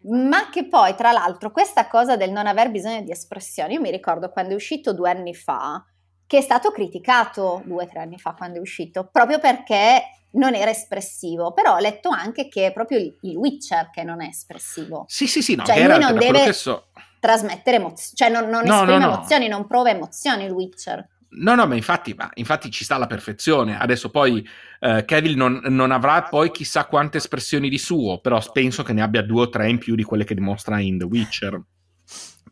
ma 0.09 0.49
che 0.51 0.69
poi, 0.69 0.95
tra 0.95 1.13
l'altro, 1.13 1.51
questa 1.51 1.87
cosa 1.89 2.17
del 2.17 2.31
non 2.31 2.47
aver 2.47 2.71
bisogno 2.71 3.03
di 3.03 3.11
espressioni, 3.11 3.75
io 3.75 3.81
mi 3.81 3.91
ricordo 3.91 4.31
quando 4.31 4.53
è 4.53 4.55
uscito 4.55 4.93
due 4.93 5.11
anni 5.11 5.35
fa, 5.35 5.85
che 6.27 6.39
è 6.39 6.41
stato 6.41 6.71
criticato 6.71 7.63
due 7.65 7.85
o 7.85 7.87
tre 7.87 8.01
anni 8.01 8.19
fa 8.19 8.35
quando 8.35 8.59
è 8.59 8.61
uscito, 8.61 9.09
proprio 9.11 9.39
perché 9.39 10.03
non 10.33 10.55
era 10.55 10.71
espressivo, 10.71 11.53
però 11.53 11.75
ho 11.75 11.79
letto 11.79 12.09
anche 12.09 12.49
che 12.49 12.67
è 12.67 12.73
proprio 12.73 12.99
il, 12.99 13.37
Witcher 13.37 13.91
che 13.91 14.03
non 14.03 14.23
è 14.23 14.29
espressivo. 14.29 15.05
Sì, 15.09 15.27
sì, 15.27 15.43
sì, 15.43 15.55
no, 15.55 15.65
cioè 15.65 15.87
lui 15.87 15.99
non 15.99 16.19
deve 16.19 16.53
so. 16.53 16.89
trasmettere 17.21 17.77
emozioni, 17.77 18.15
cioè 18.15 18.29
non, 18.29 18.49
non 18.49 18.65
no, 18.65 18.75
esprime 18.75 18.99
no, 18.99 19.07
no. 19.07 19.15
emozioni, 19.15 19.49
non 19.49 19.67
prova 19.67 19.91
emozioni 19.91 20.45
il 20.45 20.51
Witcher. 20.51 21.09
No, 21.29 21.55
no, 21.55 21.67
ma 21.67 21.75
infatti, 21.75 22.15
ma 22.15 22.31
infatti 22.35 22.71
ci 22.71 22.85
sta 22.85 22.95
alla 22.95 23.07
perfezione. 23.07 23.79
Adesso 23.79 24.11
poi 24.11 24.47
eh, 24.81 25.05
Kevin 25.05 25.37
non, 25.37 25.61
non, 25.65 25.91
avrà 25.91 26.23
poi 26.23 26.51
chissà 26.51 26.87
quante 26.87 27.19
espressioni 27.19 27.69
di 27.69 27.79
suo, 27.79 28.21
però 28.21 28.41
penso 28.53 28.83
che 28.83 28.93
ne 28.93 29.03
abbia 29.03 29.23
due 29.23 29.43
o 29.43 29.49
tre 29.49 29.69
in 29.69 29.79
più 29.79 29.95
di 29.95 30.03
quelle 30.05 30.25
che 30.25 30.35
dimostra 30.35 30.79
in 30.81 30.99
The 30.99 31.05
Witcher. 31.05 31.61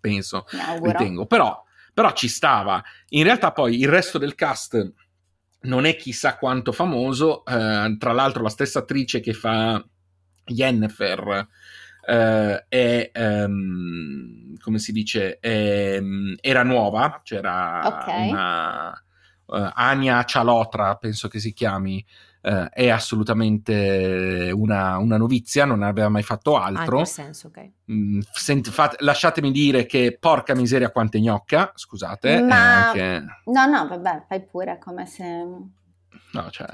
Penso, 0.00 0.46
ritengo. 0.82 1.26
Però, 1.26 1.62
però 1.94 2.12
ci 2.12 2.28
stava. 2.28 2.82
In 3.10 3.24
realtà 3.24 3.52
poi 3.52 3.78
il 3.78 3.88
resto 3.88 4.18
del 4.18 4.34
cast 4.34 4.92
non 5.62 5.86
è 5.86 5.96
chissà 5.96 6.36
quanto 6.36 6.72
famoso. 6.72 7.44
Eh, 7.46 7.96
tra 7.98 8.12
l'altro 8.12 8.42
la 8.42 8.50
stessa 8.50 8.80
attrice 8.80 9.20
che 9.20 9.32
fa 9.32 9.82
Yennefer 10.46 11.48
eh, 12.06 12.64
è, 12.68 13.10
um, 13.14 14.56
come 14.58 14.78
si 14.78 14.92
dice, 14.92 15.38
è, 15.38 16.00
era 16.40 16.62
nuova, 16.62 17.20
c'era 17.22 17.86
okay. 17.86 18.30
una 18.30 19.04
uh, 19.46 19.70
Ania 19.74 20.24
Cialotra, 20.24 20.96
penso 20.96 21.28
che 21.28 21.38
si 21.38 21.52
chiami, 21.52 22.04
uh, 22.42 22.68
è 22.70 22.88
assolutamente 22.88 24.50
una, 24.54 24.98
una, 24.98 25.16
novizia, 25.16 25.64
non 25.64 25.82
aveva 25.82 26.08
mai 26.08 26.22
fatto 26.22 26.58
altro. 26.58 27.00
Ah, 27.00 27.04
senso, 27.04 27.48
ok. 27.48 27.70
Mm, 27.92 28.20
sent, 28.32 28.70
fate, 28.70 28.96
lasciatemi 29.00 29.50
dire 29.50 29.86
che 29.86 30.16
porca 30.18 30.54
miseria 30.54 30.90
quante 30.90 31.20
gnocca, 31.20 31.72
scusate. 31.74 32.40
Ma... 32.42 32.90
Che... 32.92 33.22
No, 33.44 33.66
no, 33.66 33.86
vabbè, 33.88 34.24
fai 34.28 34.44
pure 34.44 34.78
come 34.78 35.06
se 35.06 35.24
No, 36.32 36.50
cioè... 36.50 36.66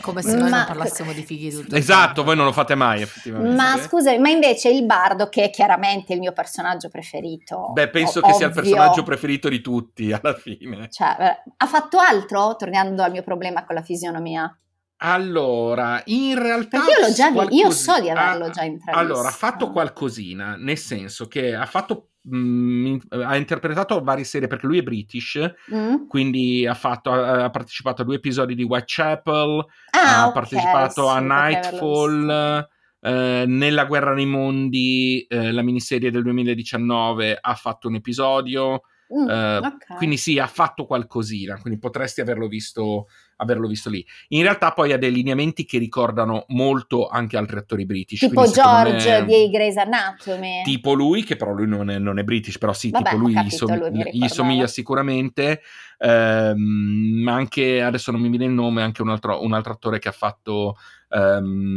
Come 0.00 0.22
se 0.22 0.34
noi 0.36 0.50
ma... 0.50 0.58
non 0.58 0.66
parlassimo 0.66 1.12
di 1.12 1.22
fighi 1.22 1.50
tutto 1.50 1.74
Esatto, 1.76 2.24
voi 2.24 2.34
non 2.34 2.44
lo 2.44 2.52
fate 2.52 2.74
mai 2.74 3.02
effettivamente. 3.02 3.54
Ma 3.54 3.76
scusami, 3.78 4.18
ma 4.18 4.30
invece 4.30 4.68
il 4.70 4.84
bardo, 4.84 5.28
che 5.28 5.44
è 5.44 5.50
chiaramente 5.50 6.12
il 6.12 6.18
mio 6.18 6.32
personaggio 6.32 6.88
preferito. 6.88 7.70
Beh, 7.72 7.88
penso 7.88 8.20
che 8.20 8.32
sia 8.32 8.46
il 8.46 8.52
personaggio 8.52 9.02
preferito 9.02 9.48
di 9.48 9.60
tutti 9.60 10.12
alla 10.12 10.34
fine. 10.34 10.88
Cioè, 10.90 11.16
ha 11.56 11.66
fatto 11.66 11.98
altro, 11.98 12.56
tornando 12.56 13.02
al 13.02 13.12
mio 13.12 13.22
problema 13.22 13.64
con 13.64 13.76
la 13.76 13.82
fisionomia? 13.82 14.58
Allora, 14.98 16.00
in 16.06 16.38
realtà... 16.38 16.78
Perché 16.78 17.00
io, 17.00 17.06
l'ho 17.06 17.12
già 17.12 17.32
qualcos... 17.32 17.56
io 17.56 17.70
so 17.70 18.00
di 18.00 18.10
averlo 18.10 18.50
già 18.50 18.62
intravisto. 18.62 18.98
Allora, 18.98 19.28
ha 19.28 19.32
fatto 19.32 19.70
qualcosina, 19.70 20.56
nel 20.56 20.78
senso 20.78 21.28
che 21.28 21.54
ha 21.54 21.66
fatto 21.66 22.12
mh, 22.26 22.36
mm, 22.36 22.96
ha 23.24 23.36
interpretato 23.36 24.02
varie 24.02 24.24
serie 24.24 24.48
perché 24.48 24.66
lui 24.66 24.78
è 24.78 24.82
british, 24.82 25.40
mm. 25.72 26.06
quindi 26.08 26.66
ha, 26.66 26.74
fatto, 26.74 27.10
ha, 27.10 27.50
partecipato 27.50 28.02
a 28.02 28.04
due 28.04 28.16
episodi 28.16 28.54
di 28.54 28.64
Whitechapel, 28.64 29.64
ah, 29.90 30.00
ha 30.00 30.20
okay, 30.22 30.32
partecipato 30.32 31.08
sì, 31.08 31.16
a 31.16 31.20
Nightfall, 31.20 32.68
eh, 33.00 33.44
nella 33.46 33.84
Guerra 33.84 34.14
nei 34.14 34.26
Mondi, 34.26 35.24
eh, 35.28 35.52
la 35.52 35.62
miniserie 35.62 36.10
del 36.10 36.22
2019, 36.22 37.38
ha 37.40 37.54
fatto 37.54 37.88
un 37.88 37.94
episodio. 37.94 38.82
Mm, 39.14 39.28
uh, 39.28 39.64
okay. 39.64 39.96
Quindi 39.98 40.16
sì, 40.16 40.40
ha 40.40 40.48
fatto 40.48 40.84
qualcosina, 40.84 41.60
quindi 41.60 41.78
potresti 41.78 42.20
averlo 42.20 42.48
visto, 42.48 43.06
averlo 43.36 43.66
visto, 43.66 43.90
lì. 43.90 44.04
In 44.28 44.42
realtà 44.42 44.72
poi 44.72 44.92
ha 44.92 44.98
dei 44.98 45.12
lineamenti 45.12 45.64
che 45.64 45.78
ricordano 45.78 46.44
molto 46.48 47.08
anche 47.08 47.36
altri 47.36 47.58
attori 47.58 47.86
british. 47.86 48.20
Tipo 48.20 48.50
George 48.50 49.20
me, 49.20 49.24
di 49.24 49.50
Grey's 49.50 49.76
Anatomy. 49.76 50.62
Tipo 50.64 50.92
lui, 50.92 51.24
che 51.24 51.36
però 51.36 51.52
lui 51.52 51.66
non 51.66 51.90
è, 51.90 51.98
non 51.98 52.18
è 52.18 52.24
british, 52.24 52.58
però 52.58 52.72
sì, 52.72 52.90
Vabbè, 52.90 53.10
tipo 53.10 53.22
lui, 53.22 53.32
capito, 53.34 53.54
gli, 53.54 53.58
som- 53.58 53.90
lui 53.90 54.10
gli, 54.12 54.28
somiglia 54.28 54.66
sicuramente. 54.66 55.62
Um, 55.98 57.22
ma 57.22 57.32
anche, 57.34 57.82
adesso 57.82 58.10
non 58.10 58.20
mi 58.20 58.28
viene 58.28 58.44
il 58.44 58.50
nome, 58.50 58.82
anche 58.82 59.02
un 59.02 59.10
altro, 59.10 59.42
un 59.42 59.52
altro 59.52 59.72
attore 59.72 59.98
che 59.98 60.08
ha 60.08 60.12
fatto... 60.12 60.76
Um, 61.08 61.76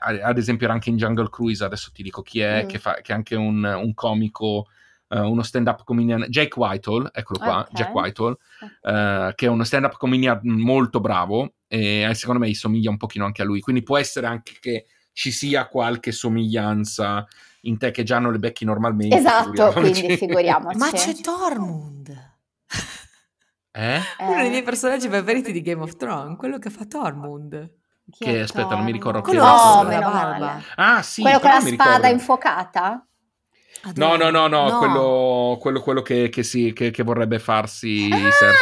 ad 0.00 0.38
esempio 0.38 0.66
era 0.66 0.74
anche 0.74 0.90
in 0.90 0.96
Jungle 0.96 1.28
Cruise, 1.28 1.64
adesso 1.64 1.90
ti 1.92 2.02
dico 2.02 2.22
chi 2.22 2.40
è, 2.40 2.64
mm. 2.64 2.68
che, 2.68 2.78
fa, 2.78 3.00
che 3.02 3.12
è 3.12 3.14
anche 3.14 3.34
un, 3.34 3.64
un 3.64 3.94
comico 3.94 4.68
uh, 5.08 5.30
uno 5.30 5.42
stand-up 5.42 5.84
comedian, 5.84 6.26
Jake 6.28 6.58
Whitehall, 6.58 7.10
eccolo 7.12 7.38
qua, 7.38 7.60
okay. 7.60 7.72
Jack 7.72 7.94
Whitehall, 7.94 8.36
uh, 8.60 9.34
che 9.34 9.46
è 9.46 9.48
uno 9.48 9.64
stand-up 9.64 9.96
comedian 9.96 10.40
molto 10.42 11.00
bravo 11.00 11.54
e 11.66 12.02
eh, 12.02 12.14
secondo 12.14 12.40
me 12.44 12.54
somiglia 12.54 12.90
un 12.90 12.96
pochino 12.96 13.24
anche 13.24 13.42
a 13.42 13.44
lui, 13.44 13.60
quindi 13.60 13.82
può 13.82 13.98
essere 13.98 14.26
anche 14.26 14.54
che 14.60 14.86
ci 15.12 15.30
sia 15.30 15.66
qualche 15.66 16.12
somiglianza 16.12 17.26
in 17.62 17.76
te 17.76 17.90
che 17.90 18.04
già 18.04 18.18
non 18.18 18.32
le 18.32 18.38
becchi 18.38 18.64
normalmente. 18.64 19.16
Esatto, 19.16 19.50
figuriamoci. 19.50 19.92
quindi 19.92 20.16
figuriamoci. 20.16 20.78
Ma 20.78 20.90
c'è 20.90 21.14
Tormund! 21.14 22.26
Eh? 23.70 24.00
Uno 24.18 24.40
dei 24.40 24.50
miei 24.50 24.62
personaggi 24.62 25.08
preferiti 25.08 25.52
di 25.52 25.62
Game 25.62 25.82
of 25.82 25.96
Thrones, 25.96 26.36
quello 26.36 26.58
che 26.58 26.68
fa 26.68 26.84
Tormund. 26.84 27.70
che 28.10 28.40
aspetta, 28.40 28.74
non 28.74 28.84
mi 28.84 28.90
ricordo 28.90 29.20
quello 29.20 29.40
che 29.40 29.46
oh, 29.46 29.82
la 29.84 29.98
barba. 30.00 30.62
Ah, 30.74 31.02
sì, 31.02 31.22
quello 31.22 31.38
con 31.38 31.50
la 31.50 31.60
spada 31.60 31.74
ricordo. 31.74 32.06
infuocata? 32.08 33.07
No, 33.94 34.16
no, 34.16 34.30
no, 34.30 34.46
no, 34.48 34.68
no. 34.68 34.78
Quello, 34.78 35.56
quello, 35.60 35.80
quello 35.80 36.02
che, 36.02 36.28
che, 36.28 36.42
si, 36.42 36.72
che, 36.72 36.90
che, 36.90 37.02
vorrebbe 37.02 37.38
farsi 37.38 38.08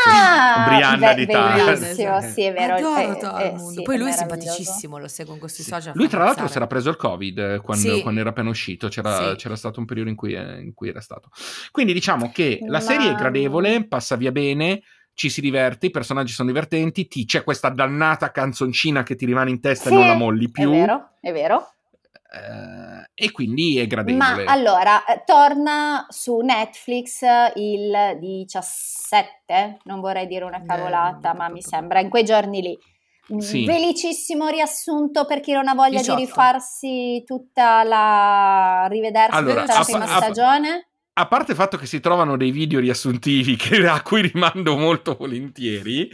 ah, 0.07 0.65
Brianna 0.67 1.15
di 1.15 1.27
Bellissimo, 1.27 2.21
sì, 2.21 2.43
è 2.43 2.53
vero. 2.53 2.75
Adoro 2.75 3.39
eh, 3.39 3.47
eh, 3.47 3.59
sì, 3.59 3.83
Poi 3.83 3.99
lui 3.99 4.11
è 4.11 4.13
simpaticissimo, 4.13 4.99
lo 4.99 5.09
seguo 5.09 5.33
con 5.33 5.41
questi 5.41 5.63
sì. 5.63 5.71
social. 5.71 5.95
Lui 5.97 6.09
tra 6.09 6.23
l'altro 6.23 6.47
si 6.49 6.57
era 6.57 6.67
preso 6.67 6.91
il 6.91 6.97
Covid 6.97 7.39
eh, 7.39 7.61
quando, 7.61 7.95
sì. 7.95 8.03
quando 8.03 8.21
era 8.21 8.31
appena 8.31 8.51
uscito, 8.51 8.89
c'era, 8.89 9.35
c'era, 9.37 9.57
stato 9.57 9.81
un 9.81 9.87
periodo 9.87 10.11
in 10.11 10.17
cui, 10.17 10.35
eh, 10.35 10.61
in 10.61 10.75
cui, 10.75 10.89
era 10.89 11.01
stato. 11.01 11.31
Quindi 11.71 11.93
diciamo 11.93 12.31
che 12.33 12.61
la 12.67 12.81
serie 12.81 13.11
è 13.11 13.15
gradevole, 13.15 13.87
passa 13.87 14.17
via 14.17 14.33
bene, 14.33 14.83
ci 15.15 15.31
si 15.31 15.41
diverte, 15.41 15.87
i 15.87 15.91
personaggi 15.91 16.33
sono 16.33 16.49
divertenti, 16.49 17.09
ti, 17.09 17.25
c'è 17.25 17.43
questa 17.43 17.71
dannata 17.71 18.31
canzoncina 18.31 19.03
che 19.03 19.15
ti 19.17 19.25
rimane 19.25 19.51
in 19.51 19.61
testa 19.61 19.89
e 19.89 19.93
non 19.93 20.07
la 20.07 20.15
molli 20.15 20.51
più. 20.51 20.71
È 20.71 20.77
vero, 20.77 21.09
è 21.21 21.33
vero. 21.33 21.76
Eh, 22.33 23.25
e 23.27 23.33
quindi 23.33 23.79
è 23.79 23.87
gradevole. 23.87 24.45
Ma 24.45 24.53
allora, 24.53 25.05
eh, 25.05 25.23
torna 25.25 26.07
su 26.09 26.39
Netflix 26.39 27.23
il 27.55 28.19
17, 28.19 29.79
non 29.85 30.01
vorrei 30.01 30.27
dire 30.27 30.45
una 30.45 30.63
cavolata, 30.63 31.33
Beh, 31.33 31.39
ma 31.39 31.49
mi 31.49 31.63
sembra, 31.63 32.01
in 32.01 32.09
quei 32.09 32.25
giorni 32.25 32.61
lì. 32.63 32.79
Sì. 33.39 33.65
Felicissimo 33.65 34.49
riassunto 34.49 35.25
per 35.25 35.41
chi 35.41 35.53
non 35.53 35.67
ha 35.67 35.75
voglia 35.75 35.99
18. 35.99 36.15
di 36.15 36.25
rifarsi 36.25 37.23
tutta 37.25 37.83
la... 37.83 38.87
rivedersi 38.89 39.37
allora, 39.37 39.63
tutta 39.63 39.79
la 39.79 39.85
prima 39.85 40.05
a, 40.05 40.17
stagione 40.17 40.89
a 41.19 41.27
parte 41.27 41.53
il 41.53 41.57
fatto 41.57 41.79
che 41.79 41.87
si 41.87 41.99
trovano 42.01 42.37
dei 42.37 42.51
video 42.51 42.79
riassuntivi 42.79 43.57
che, 43.57 43.87
a 43.87 44.03
cui 44.03 44.21
rimando 44.23 44.77
molto 44.77 45.17
volentieri, 45.19 46.11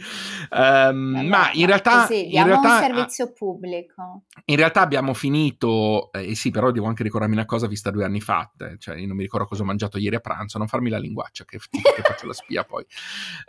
um, 0.51 1.15
eh, 1.17 1.23
ma 1.23 1.51
in 1.51 1.65
realtà, 1.65 2.05
così, 2.05 2.33
in 2.33 2.43
realtà, 2.45 2.75
un 2.75 2.81
servizio 2.81 3.33
pubblico. 3.33 4.23
In 4.45 4.55
realtà 4.55 4.79
abbiamo 4.79 5.13
finito, 5.13 6.09
e 6.13 6.31
eh, 6.31 6.35
sì, 6.35 6.51
però 6.51 6.71
devo 6.71 6.87
anche 6.87 7.03
ricordarmi 7.03 7.35
una 7.35 7.45
cosa 7.45 7.67
vista 7.67 7.91
due 7.91 8.05
anni 8.05 8.21
fa, 8.21 8.49
eh, 8.57 8.77
cioè 8.79 8.95
io 8.95 9.07
non 9.07 9.17
mi 9.17 9.23
ricordo 9.23 9.45
cosa 9.45 9.63
ho 9.63 9.65
mangiato 9.65 9.97
ieri 9.97 10.15
a 10.15 10.19
pranzo, 10.19 10.57
non 10.57 10.67
farmi 10.67 10.89
la 10.89 10.99
linguaccia 10.99 11.43
che, 11.43 11.59
che 11.69 12.01
faccio 12.01 12.25
la 12.25 12.33
spia 12.33 12.63
poi. 12.63 12.85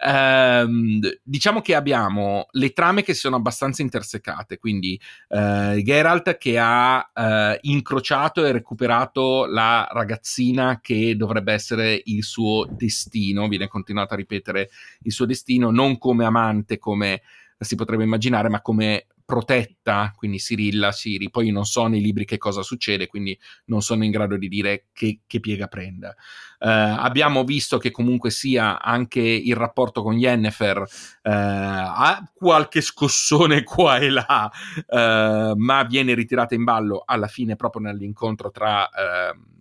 Um, 0.04 1.00
diciamo 1.23 1.61
che 1.61 1.76
abbiamo 1.76 2.46
le 2.50 2.73
trame 2.73 3.02
che 3.04 3.14
sono 3.14 3.37
abbastanza 3.37 3.80
intersecate, 3.80 4.58
quindi 4.58 5.00
uh, 5.28 5.80
Geralt 5.80 6.37
che 6.37 6.58
ha 6.58 7.11
uh, 7.14 7.58
incrociato 7.61 8.44
e 8.44 8.50
recuperato 8.50 9.46
la 9.46 9.87
ragazzina 9.92 10.80
che 10.82 11.14
dovrebbe 11.16 11.42
potrebbe 11.45 11.53
essere 11.53 12.01
il 12.07 12.25
suo 12.25 12.67
destino, 12.69 13.47
viene 13.49 13.69
continuato 13.69 14.15
a 14.15 14.17
ripetere 14.17 14.71
il 15.03 15.13
suo 15.13 15.27
destino 15.27 15.71
non 15.71 15.99
come 15.99 16.25
amante, 16.25 16.79
come 16.79 17.21
si 17.59 17.77
potrebbe 17.77 18.05
immaginare, 18.05 18.49
ma 18.49 18.63
come 18.63 19.07
protetta, 19.25 20.12
quindi 20.14 20.38
Sirilla, 20.38 20.93
Siri, 20.93 21.31
poi 21.31 21.50
non 21.50 21.64
so 21.64 21.87
nei 21.87 22.00
libri 22.00 22.25
che 22.26 22.37
cosa 22.37 22.62
succede, 22.62 23.07
quindi 23.07 23.38
non 23.66 23.81
sono 23.81 24.04
in 24.04 24.11
grado 24.11 24.37
di 24.37 24.49
dire 24.49 24.88
che, 24.93 25.21
che 25.26 25.40
piega 25.40 25.66
prenda. 25.66 26.14
Uh, 26.61 26.97
abbiamo 26.99 27.45
visto 27.45 27.78
che 27.78 27.90
comunque 27.90 28.31
sia 28.31 28.81
anche 28.81 29.21
il 29.21 29.54
rapporto 29.57 30.02
con 30.02 30.19
Yennefer 30.19 30.78
uh, 30.78 30.87
ha 31.23 32.31
qualche 32.33 32.81
scossone 32.81 33.62
qua 33.64 33.97
e 33.99 34.11
là, 34.11 34.50
uh, 34.87 35.57
ma 35.57 35.83
viene 35.85 36.14
ritirata 36.14 36.54
in 36.54 36.64
ballo 36.64 37.02
alla 37.04 37.28
fine 37.28 37.57
proprio 37.57 37.83
nell'incontro 37.83 38.50
tra 38.50 38.88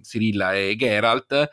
Sirilla 0.01 0.53
e 0.53 0.75
Geralt. 0.75 1.49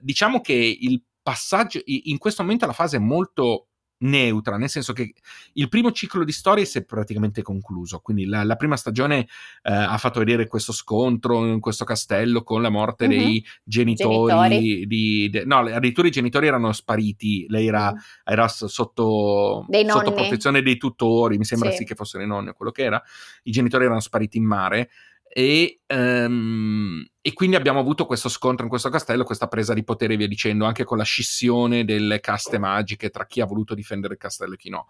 diciamo 0.00 0.40
che 0.40 0.52
il 0.52 1.02
passaggio 1.22 1.80
in 1.84 2.18
questo 2.18 2.42
momento 2.42 2.66
la 2.66 2.72
fase 2.72 2.96
è 2.96 3.00
molto 3.00 3.68
neutra, 3.98 4.56
nel 4.56 4.68
senso 4.68 4.92
che 4.92 5.14
il 5.54 5.68
primo 5.68 5.92
ciclo 5.92 6.24
di 6.24 6.32
storie 6.32 6.64
si 6.64 6.78
è 6.78 6.84
praticamente 6.84 7.42
concluso, 7.42 8.00
quindi 8.00 8.26
la, 8.26 8.42
la 8.44 8.56
prima 8.56 8.76
stagione 8.76 9.20
eh, 9.20 9.72
ha 9.72 9.96
fatto 9.98 10.18
vedere 10.18 10.46
questo 10.46 10.72
scontro 10.72 11.46
in 11.46 11.60
questo 11.60 11.84
castello 11.84 12.42
con 12.42 12.62
la 12.62 12.68
morte 12.68 13.06
mm-hmm. 13.06 13.18
dei 13.18 13.44
genitori, 13.62 14.32
genitori. 14.32 14.86
Di, 14.86 15.30
de, 15.30 15.44
no, 15.44 15.58
addirittura 15.58 16.08
i 16.08 16.12
genitori 16.12 16.46
erano 16.46 16.72
spariti, 16.72 17.46
lei 17.48 17.66
era, 17.66 17.92
mm. 17.92 17.96
era 18.24 18.48
sotto, 18.48 18.68
sotto, 19.68 20.12
protezione 20.12 20.62
dei 20.62 20.76
tutori, 20.76 21.38
mi 21.38 21.44
sembra 21.44 21.70
sì. 21.70 21.78
sì 21.78 21.84
che 21.84 21.94
fossero 21.94 22.22
i 22.22 22.26
nonni 22.26 22.50
o 22.50 22.54
quello 22.54 22.72
che 22.72 22.82
era, 22.82 23.02
i 23.44 23.50
genitori 23.50 23.84
erano 23.84 24.00
spariti 24.00 24.38
in 24.38 24.44
mare 24.44 24.90
e, 25.36 25.80
um, 25.88 27.04
e, 27.20 27.32
quindi 27.32 27.56
abbiamo 27.56 27.80
avuto 27.80 28.06
questo 28.06 28.28
scontro 28.28 28.62
in 28.62 28.68
questo 28.70 28.88
castello, 28.88 29.24
questa 29.24 29.48
presa 29.48 29.74
di 29.74 29.82
potere, 29.82 30.16
via 30.16 30.28
dicendo, 30.28 30.64
anche 30.64 30.84
con 30.84 30.96
la 30.96 31.02
scissione 31.02 31.84
delle 31.84 32.20
caste 32.20 32.56
magiche 32.56 33.10
tra 33.10 33.26
chi 33.26 33.40
ha 33.40 33.44
voluto 33.44 33.74
difendere 33.74 34.12
il 34.12 34.20
castello 34.20 34.54
e 34.54 34.56
chi 34.56 34.70
no. 34.70 34.86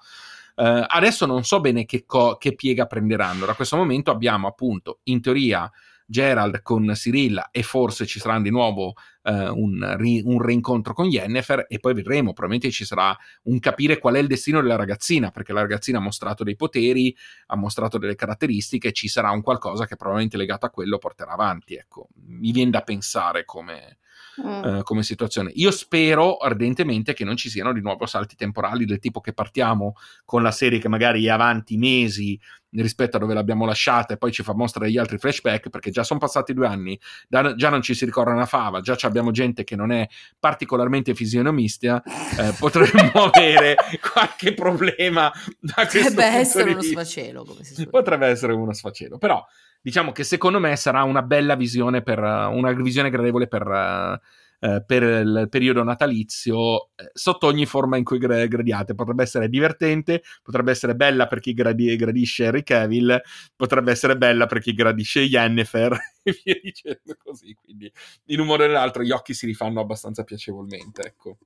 Uh, 0.56 0.84
adesso 0.86 1.24
non 1.24 1.44
so 1.44 1.60
bene 1.60 1.86
che, 1.86 2.04
co- 2.04 2.36
che 2.36 2.54
piega 2.54 2.84
prenderanno. 2.84 3.46
Da 3.46 3.54
questo 3.54 3.76
momento 3.76 4.10
abbiamo 4.10 4.46
appunto, 4.46 4.98
in 5.04 5.22
teoria, 5.22 5.70
Gerald 6.06 6.62
con 6.62 6.92
Cyrilla 6.94 7.48
e 7.50 7.62
forse 7.62 8.06
ci 8.06 8.18
sarà 8.18 8.38
di 8.40 8.50
nuovo 8.50 8.94
eh, 9.22 9.48
un, 9.48 9.94
ri- 9.96 10.22
un, 10.24 10.40
reincontro 10.40 10.92
con 10.92 11.06
Yennefer 11.06 11.66
e 11.68 11.78
poi 11.78 11.94
vedremo, 11.94 12.32
probabilmente 12.32 12.70
ci 12.70 12.84
sarà 12.84 13.16
un 13.44 13.58
capire 13.58 13.98
qual 13.98 14.14
è 14.14 14.18
il 14.18 14.26
destino 14.26 14.60
della 14.60 14.76
ragazzina, 14.76 15.30
perché 15.30 15.52
la 15.52 15.62
ragazzina 15.62 15.98
ha 15.98 16.02
mostrato 16.02 16.44
dei 16.44 16.56
poteri, 16.56 17.14
ha 17.46 17.56
mostrato 17.56 17.98
delle 17.98 18.14
caratteristiche, 18.14 18.92
ci 18.92 19.08
sarà 19.08 19.30
un 19.30 19.42
qualcosa 19.42 19.86
che 19.86 19.96
probabilmente 19.96 20.36
legato 20.36 20.66
a 20.66 20.70
quello 20.70 20.98
porterà 20.98 21.32
avanti, 21.32 21.74
ecco. 21.74 22.08
Mi 22.26 22.52
viene 22.52 22.70
da 22.70 22.82
pensare 22.82 23.44
come, 23.44 23.98
mm. 24.42 24.78
uh, 24.78 24.82
come 24.82 25.02
situazione. 25.02 25.50
Io 25.54 25.70
spero 25.70 26.36
ardentemente 26.36 27.12
che 27.12 27.24
non 27.24 27.36
ci 27.36 27.48
siano 27.48 27.72
di 27.72 27.80
nuovo 27.80 28.06
salti 28.06 28.36
temporali 28.36 28.84
del 28.84 28.98
tipo 28.98 29.20
che 29.20 29.32
partiamo 29.32 29.94
con 30.24 30.42
la 30.42 30.50
serie 30.50 30.78
che 30.78 30.88
magari 30.88 31.24
è 31.24 31.30
avanti 31.30 31.76
mesi 31.76 32.38
rispetto 32.82 33.16
a 33.16 33.20
dove 33.20 33.34
l'abbiamo 33.34 33.64
lasciata 33.66 34.14
e 34.14 34.16
poi 34.16 34.32
ci 34.32 34.42
fa 34.42 34.54
mostrare 34.54 34.90
gli 34.90 34.98
altri 34.98 35.18
flashback 35.18 35.68
perché 35.68 35.90
già 35.90 36.02
sono 36.02 36.18
passati 36.18 36.52
due 36.52 36.66
anni, 36.66 36.98
da, 37.28 37.54
già 37.54 37.68
non 37.68 37.82
ci 37.82 37.94
si 37.94 38.04
ricorda 38.04 38.32
una 38.32 38.46
fava, 38.46 38.80
già 38.80 38.96
abbiamo 39.02 39.30
gente 39.30 39.64
che 39.64 39.76
non 39.76 39.92
è 39.92 40.08
particolarmente 40.38 41.14
fisionomista, 41.14 42.02
eh, 42.02 42.54
potremmo 42.58 43.30
avere 43.30 43.76
qualche 44.12 44.54
problema 44.54 45.32
da 45.60 45.86
questo 45.86 45.98
Potrebbe 45.98 46.24
essere 46.24 46.70
uno 46.72 46.82
sfacelo, 46.82 47.56
Potrebbe 47.90 48.26
essere 48.26 48.52
uno 48.52 48.72
sfacelo, 48.72 49.18
però 49.18 49.44
diciamo 49.84 50.12
che 50.12 50.24
secondo 50.24 50.58
me 50.58 50.74
sarà 50.76 51.02
una 51.02 51.20
bella 51.20 51.56
visione 51.56 52.00
per 52.02 52.18
una 52.18 52.72
visione 52.72 53.10
gradevole 53.10 53.48
per, 53.48 53.66
uh, 53.66 54.82
per 54.86 55.02
il 55.02 55.46
periodo 55.50 55.82
natalizio 55.82 56.88
eh, 56.96 57.10
sotto 57.12 57.46
ogni 57.46 57.66
forma 57.66 57.98
in 57.98 58.04
cui 58.04 58.16
gra- 58.16 58.46
gradiate. 58.46 58.94
Potrebbe 58.94 59.24
essere 59.24 59.50
divertente, 59.50 60.22
potrebbe 60.42 60.70
essere 60.70 60.94
bella 60.94 61.26
per 61.26 61.40
chi 61.40 61.52
gradi- 61.52 61.94
gradisce 61.96 62.44
Henry 62.44 62.62
Cavill, 62.62 63.20
potrebbe 63.54 63.90
essere 63.90 64.16
bella 64.16 64.46
per 64.46 64.60
chi 64.60 64.72
gradisce 64.72 65.20
Yennefer 65.20 65.92
e 66.22 66.40
via 66.42 66.58
dicendo 66.62 67.14
così. 67.22 67.52
Quindi 67.52 67.92
in 68.28 68.40
un 68.40 68.46
modo 68.46 68.62
o 68.64 68.66
nell'altro 68.66 69.02
gli 69.02 69.10
occhi 69.10 69.34
si 69.34 69.44
rifanno 69.44 69.80
abbastanza 69.80 70.24
piacevolmente, 70.24 71.02
ecco. 71.02 71.36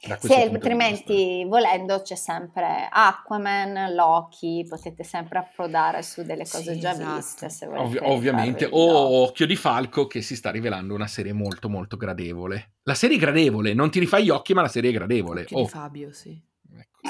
Sì, 0.00 0.32
altrimenti 0.32 1.44
volendo 1.44 2.02
c'è 2.02 2.14
sempre 2.14 2.88
Aquaman, 2.88 3.94
Loki, 3.94 4.64
potete 4.68 5.02
sempre 5.02 5.38
approdare 5.38 6.04
su 6.04 6.22
delle 6.22 6.46
cose 6.48 6.74
sì, 6.74 6.78
già 6.78 6.92
esatto. 6.92 7.14
viste. 7.16 7.48
Se 7.48 7.66
Ovvi- 7.66 7.98
ovviamente, 8.02 8.68
o 8.70 9.24
Occhio 9.24 9.44
di 9.44 9.56
Falco 9.56 10.06
che 10.06 10.22
si 10.22 10.36
sta 10.36 10.50
rivelando 10.50 10.94
una 10.94 11.08
serie 11.08 11.32
molto 11.32 11.68
molto 11.68 11.96
gradevole. 11.96 12.74
La 12.84 12.94
serie 12.94 13.16
è 13.16 13.18
gradevole, 13.18 13.74
non 13.74 13.90
ti 13.90 13.98
rifai 13.98 14.24
gli 14.24 14.30
occhi 14.30 14.54
ma 14.54 14.62
la 14.62 14.68
serie 14.68 14.90
è 14.90 14.92
gradevole. 14.92 15.42
Occhio 15.42 15.58
oh. 15.58 15.62
di 15.62 15.68
Fabio, 15.68 16.12
sì. 16.12 16.40
Ecco. 16.72 17.00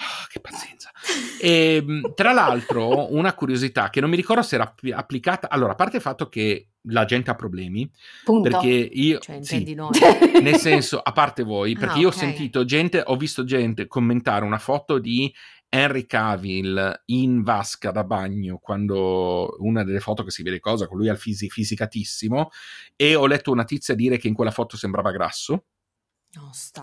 Oh, 0.00 0.26
che 0.28 0.40
pazienza. 0.40 0.90
E, 1.38 1.76
ehm, 1.76 2.14
tra 2.14 2.32
l'altro, 2.32 3.14
una 3.14 3.34
curiosità 3.34 3.90
che 3.90 4.00
non 4.00 4.08
mi 4.08 4.16
ricordo 4.16 4.42
se 4.42 4.54
era 4.54 4.74
applicata. 4.94 5.50
Allora, 5.50 5.72
a 5.72 5.74
parte 5.74 5.96
il 5.96 6.02
fatto 6.02 6.28
che 6.28 6.68
la 6.84 7.04
gente 7.04 7.30
ha 7.30 7.34
problemi, 7.34 7.90
Punto. 8.24 8.48
perché 8.48 8.68
io. 8.68 9.18
Cioè, 9.18 9.42
sì, 9.42 9.74
noi. 9.74 9.90
nel 10.42 10.56
senso, 10.56 10.98
a 10.98 11.12
parte 11.12 11.42
voi, 11.42 11.74
perché 11.74 11.96
ah, 11.96 12.00
io 12.00 12.08
okay. 12.08 12.18
ho 12.18 12.22
sentito 12.22 12.64
gente, 12.64 13.02
ho 13.04 13.16
visto 13.16 13.44
gente 13.44 13.86
commentare 13.86 14.44
una 14.46 14.58
foto 14.58 14.98
di 14.98 15.32
Henry 15.68 16.04
Cavill 16.06 17.02
in 17.06 17.42
vasca 17.42 17.92
da 17.92 18.02
bagno 18.02 18.58
quando 18.58 19.54
una 19.60 19.84
delle 19.84 20.00
foto 20.00 20.24
che 20.24 20.32
si 20.32 20.42
vede 20.42 20.58
cosa 20.58 20.88
con 20.88 20.98
lui 20.98 21.08
al 21.08 21.16
fisi- 21.16 21.48
fisicatissimo 21.48 22.50
e 22.96 23.14
ho 23.14 23.24
letto 23.26 23.52
una 23.52 23.62
tizia 23.62 23.94
dire 23.94 24.18
che 24.18 24.26
in 24.26 24.34
quella 24.34 24.50
foto 24.50 24.76
sembrava 24.76 25.12
grasso 25.12 25.66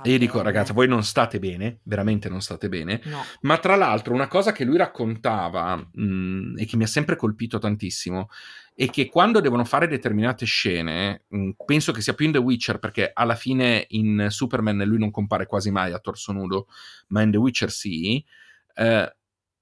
e 0.04 0.12
io 0.12 0.18
dico, 0.18 0.42
ragazzi, 0.42 0.74
voi 0.74 0.90
non 0.90 1.04
state 1.04 1.40
bene, 1.40 1.80
veramente 1.84 2.28
non 2.28 2.42
state 2.42 2.68
bene. 2.68 3.00
No. 3.06 3.24
Ma 3.42 3.58
tra 3.60 3.78
l'altro, 3.78 4.14
una 4.14 4.28
cosa 4.28 4.52
che 4.52 4.66
lui 4.66 4.76
raccontava 4.76 5.78
mh, 5.78 6.04
mm, 6.04 6.58
e 6.58 6.66
che 6.66 6.76
mi 6.76 6.84
ha 6.84 6.88
sempre 6.88 7.16
colpito 7.16 7.58
tantissimo 7.58 8.30
è 8.76 8.90
che 8.90 9.08
quando 9.08 9.40
devono 9.40 9.64
fare 9.64 9.88
determinate 9.88 10.46
scene, 10.46 11.24
mh, 11.30 11.38
mm, 11.38 11.50
penso 11.66 11.94
che 11.94 12.02
sia 12.02 12.14
più 12.14 12.26
in 12.26 12.34
The 12.34 12.40
Witcher, 12.40 12.80
perché 12.80 13.10
alla 13.14 13.36
fine 13.36 13.86
in 13.90 14.28
Superman 14.30 14.84
lui 14.84 15.00
non 15.00 15.12
compare 15.12 15.46
quasi 15.46 15.72
mai 15.72 15.94
a 15.94 16.00
torso 16.00 16.34
nudo, 16.34 16.68
ma 17.08 17.22
in 17.22 17.32
The 17.32 17.38
Witcher 17.38 17.72
sì. 17.72 18.24
Eh, 18.76 19.16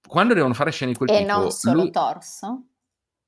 quando 0.08 0.34
devono 0.34 0.56
fare 0.56 0.72
scene 0.72 0.94
di 0.94 0.98
quel 0.98 1.12
e 1.12 1.18
tipo. 1.20 1.30
E 1.30 1.32
non 1.32 1.52
solo 1.52 1.82
lui... 1.82 1.92
torso. 1.92 2.64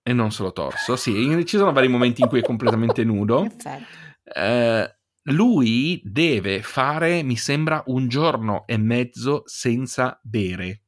E 0.02 0.14
non 0.14 0.32
solo 0.32 0.52
torso, 0.54 0.96
sì. 0.96 1.46
Ci 1.46 1.58
sono 1.58 1.72
vari 1.72 1.88
momenti 1.88 2.22
in 2.22 2.30
cui 2.30 2.40
è 2.40 2.44
completamente 2.44 3.04
nudo. 3.04 3.42
Perfetto. 3.56 4.06
Eh, 4.24 4.97
lui 5.28 6.02
deve 6.04 6.62
fare, 6.62 7.24
mi 7.24 7.36
sembra, 7.36 7.84
un 7.88 8.08
giorno 8.08 8.66
e 8.66 8.78
mezzo 8.78 9.44
senza 9.46 10.20
bere. 10.22 10.82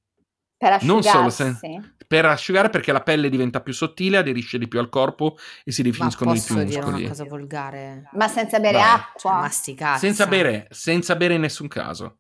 Per 0.58 0.74
asciugarsi? 0.74 0.88
Non 0.88 1.02
solo 1.02 1.30
sen- 1.30 1.96
per 2.10 2.26
asciugare 2.26 2.70
perché 2.70 2.92
la 2.92 3.02
pelle 3.02 3.30
diventa 3.30 3.62
più 3.62 3.72
sottile, 3.72 4.18
aderisce 4.18 4.58
di 4.58 4.68
più 4.68 4.80
al 4.80 4.90
corpo 4.90 5.38
e 5.64 5.72
si 5.72 5.84
definiscono 5.84 6.34
di 6.34 6.42
più 6.44 6.56
muscoli. 6.56 6.76
Ma 6.76 6.80
posso 6.82 6.92
dire 6.92 7.04
una 7.04 7.08
cosa 7.10 7.24
volgare? 7.26 8.10
Ma 8.14 8.28
senza 8.28 8.60
bere 8.60 8.78
Vai. 8.78 8.90
acqua? 8.90 9.20
Cioè, 9.20 9.42
masticare. 9.42 10.00
Senza 10.00 10.26
bere, 10.26 10.68
senza 10.72 11.16
bere 11.16 11.36
in 11.36 11.42
nessun 11.42 11.68
caso. 11.68 12.18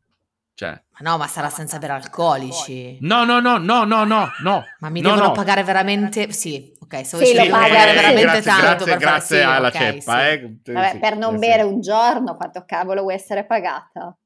Cioè. 0.53 0.69
Ma 0.69 1.10
no, 1.10 1.17
ma 1.17 1.25
sarà 1.27 1.49
senza 1.49 1.79
bere 1.79 1.93
alcolici. 1.93 2.97
No, 3.01 3.23
no, 3.23 3.39
no, 3.39 3.58
no, 3.58 3.84
no, 3.84 4.03
no, 4.03 4.29
no. 4.43 4.63
Ma 4.79 4.89
mi 4.89 5.01
no, 5.01 5.10
devono 5.10 5.27
no. 5.29 5.32
pagare 5.32 5.63
veramente... 5.63 6.32
Sì, 6.32 6.71
ok, 6.97 7.06
se 7.06 7.25
sì, 7.25 7.36
lo 7.36 7.47
pagare 7.49 7.93
veramente 7.93 8.21
grazie, 8.21 8.41
tanto 8.41 8.86
grazie, 8.86 8.86
per 8.86 8.97
grazie 8.97 9.41
fare... 9.41 9.56
alla 9.58 9.71
sì, 9.71 9.78
okay, 9.78 9.99
ceppa, 9.99 10.19
sì. 10.19 10.28
eh. 10.28 10.73
Vabbè, 10.73 10.89
sì, 10.91 10.97
per 10.97 11.17
non 11.17 11.34
sì. 11.34 11.39
bere 11.39 11.62
un 11.63 11.82
giorno, 11.82 12.36
quanto 12.36 12.63
cavolo 12.65 13.02
vuoi 13.02 13.13
essere 13.13 13.45
pagata? 13.45 14.17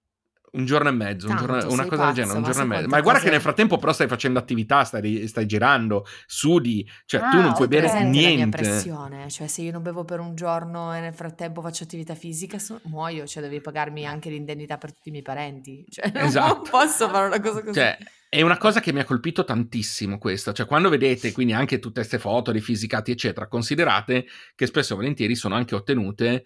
Un 0.55 0.65
giorno 0.65 0.89
e 0.89 0.91
mezzo, 0.91 1.27
un 1.27 1.35
Tanto, 1.35 1.51
giorno, 1.51 1.73
una 1.73 1.85
cosa 1.85 2.03
pazzo, 2.03 2.05
del 2.05 2.13
genere, 2.13 2.37
un 2.37 2.43
giorno 2.43 2.61
e 2.61 2.65
mezzo. 2.65 2.87
Ma 2.87 3.01
guarda 3.01 3.19
che 3.21 3.31
nel 3.31 3.41
frattempo 3.41 3.77
però 3.79 3.91
stai 3.91 4.07
facendo 4.07 4.37
attività, 4.37 4.83
stai, 4.83 5.27
stai 5.27 5.47
girando, 5.47 6.05
sudi, 6.27 6.87
cioè 7.05 7.21
ah, 7.21 7.29
tu 7.29 7.41
non 7.41 7.53
puoi 7.53 7.67
bere 7.67 8.03
niente. 8.03 8.35
mia 8.35 8.49
pressione, 8.49 9.29
cioè 9.31 9.47
se 9.47 9.63
io 9.63 9.71
non 9.71 9.81
bevo 9.81 10.05
per 10.05 10.19
un 10.19 10.35
giorno 10.35 10.93
e 10.93 10.99
nel 10.99 11.15
frattempo 11.15 11.61
faccio 11.61 11.85
attività 11.85 12.13
fisica, 12.13 12.59
so, 12.59 12.79
muoio, 12.83 13.25
cioè 13.25 13.41
devi 13.41 13.61
pagarmi 13.61 14.05
anche 14.05 14.29
l'indennità 14.29 14.77
per 14.77 14.93
tutti 14.93 15.07
i 15.07 15.11
miei 15.11 15.23
parenti. 15.23 15.85
Cioè 15.89 16.11
esatto. 16.21 16.53
non 16.53 16.63
posso 16.69 17.09
fare 17.09 17.25
una 17.25 17.39
cosa 17.39 17.61
così. 17.63 17.73
Cioè, 17.73 17.97
è 18.29 18.41
una 18.43 18.57
cosa 18.57 18.79
che 18.79 18.93
mi 18.93 18.99
ha 18.99 19.05
colpito 19.05 19.43
tantissimo 19.43 20.19
questa, 20.19 20.53
cioè 20.53 20.67
quando 20.67 20.89
vedete 20.89 21.31
quindi 21.31 21.53
anche 21.53 21.79
tutte 21.79 22.01
queste 22.01 22.19
foto 22.19 22.51
dei 22.51 22.61
fisicati 22.61 23.09
eccetera, 23.09 23.47
considerate 23.47 24.25
che 24.53 24.67
spesso 24.67 24.93
e 24.93 24.95
volentieri 24.97 25.35
sono 25.35 25.55
anche 25.55 25.73
ottenute 25.73 26.43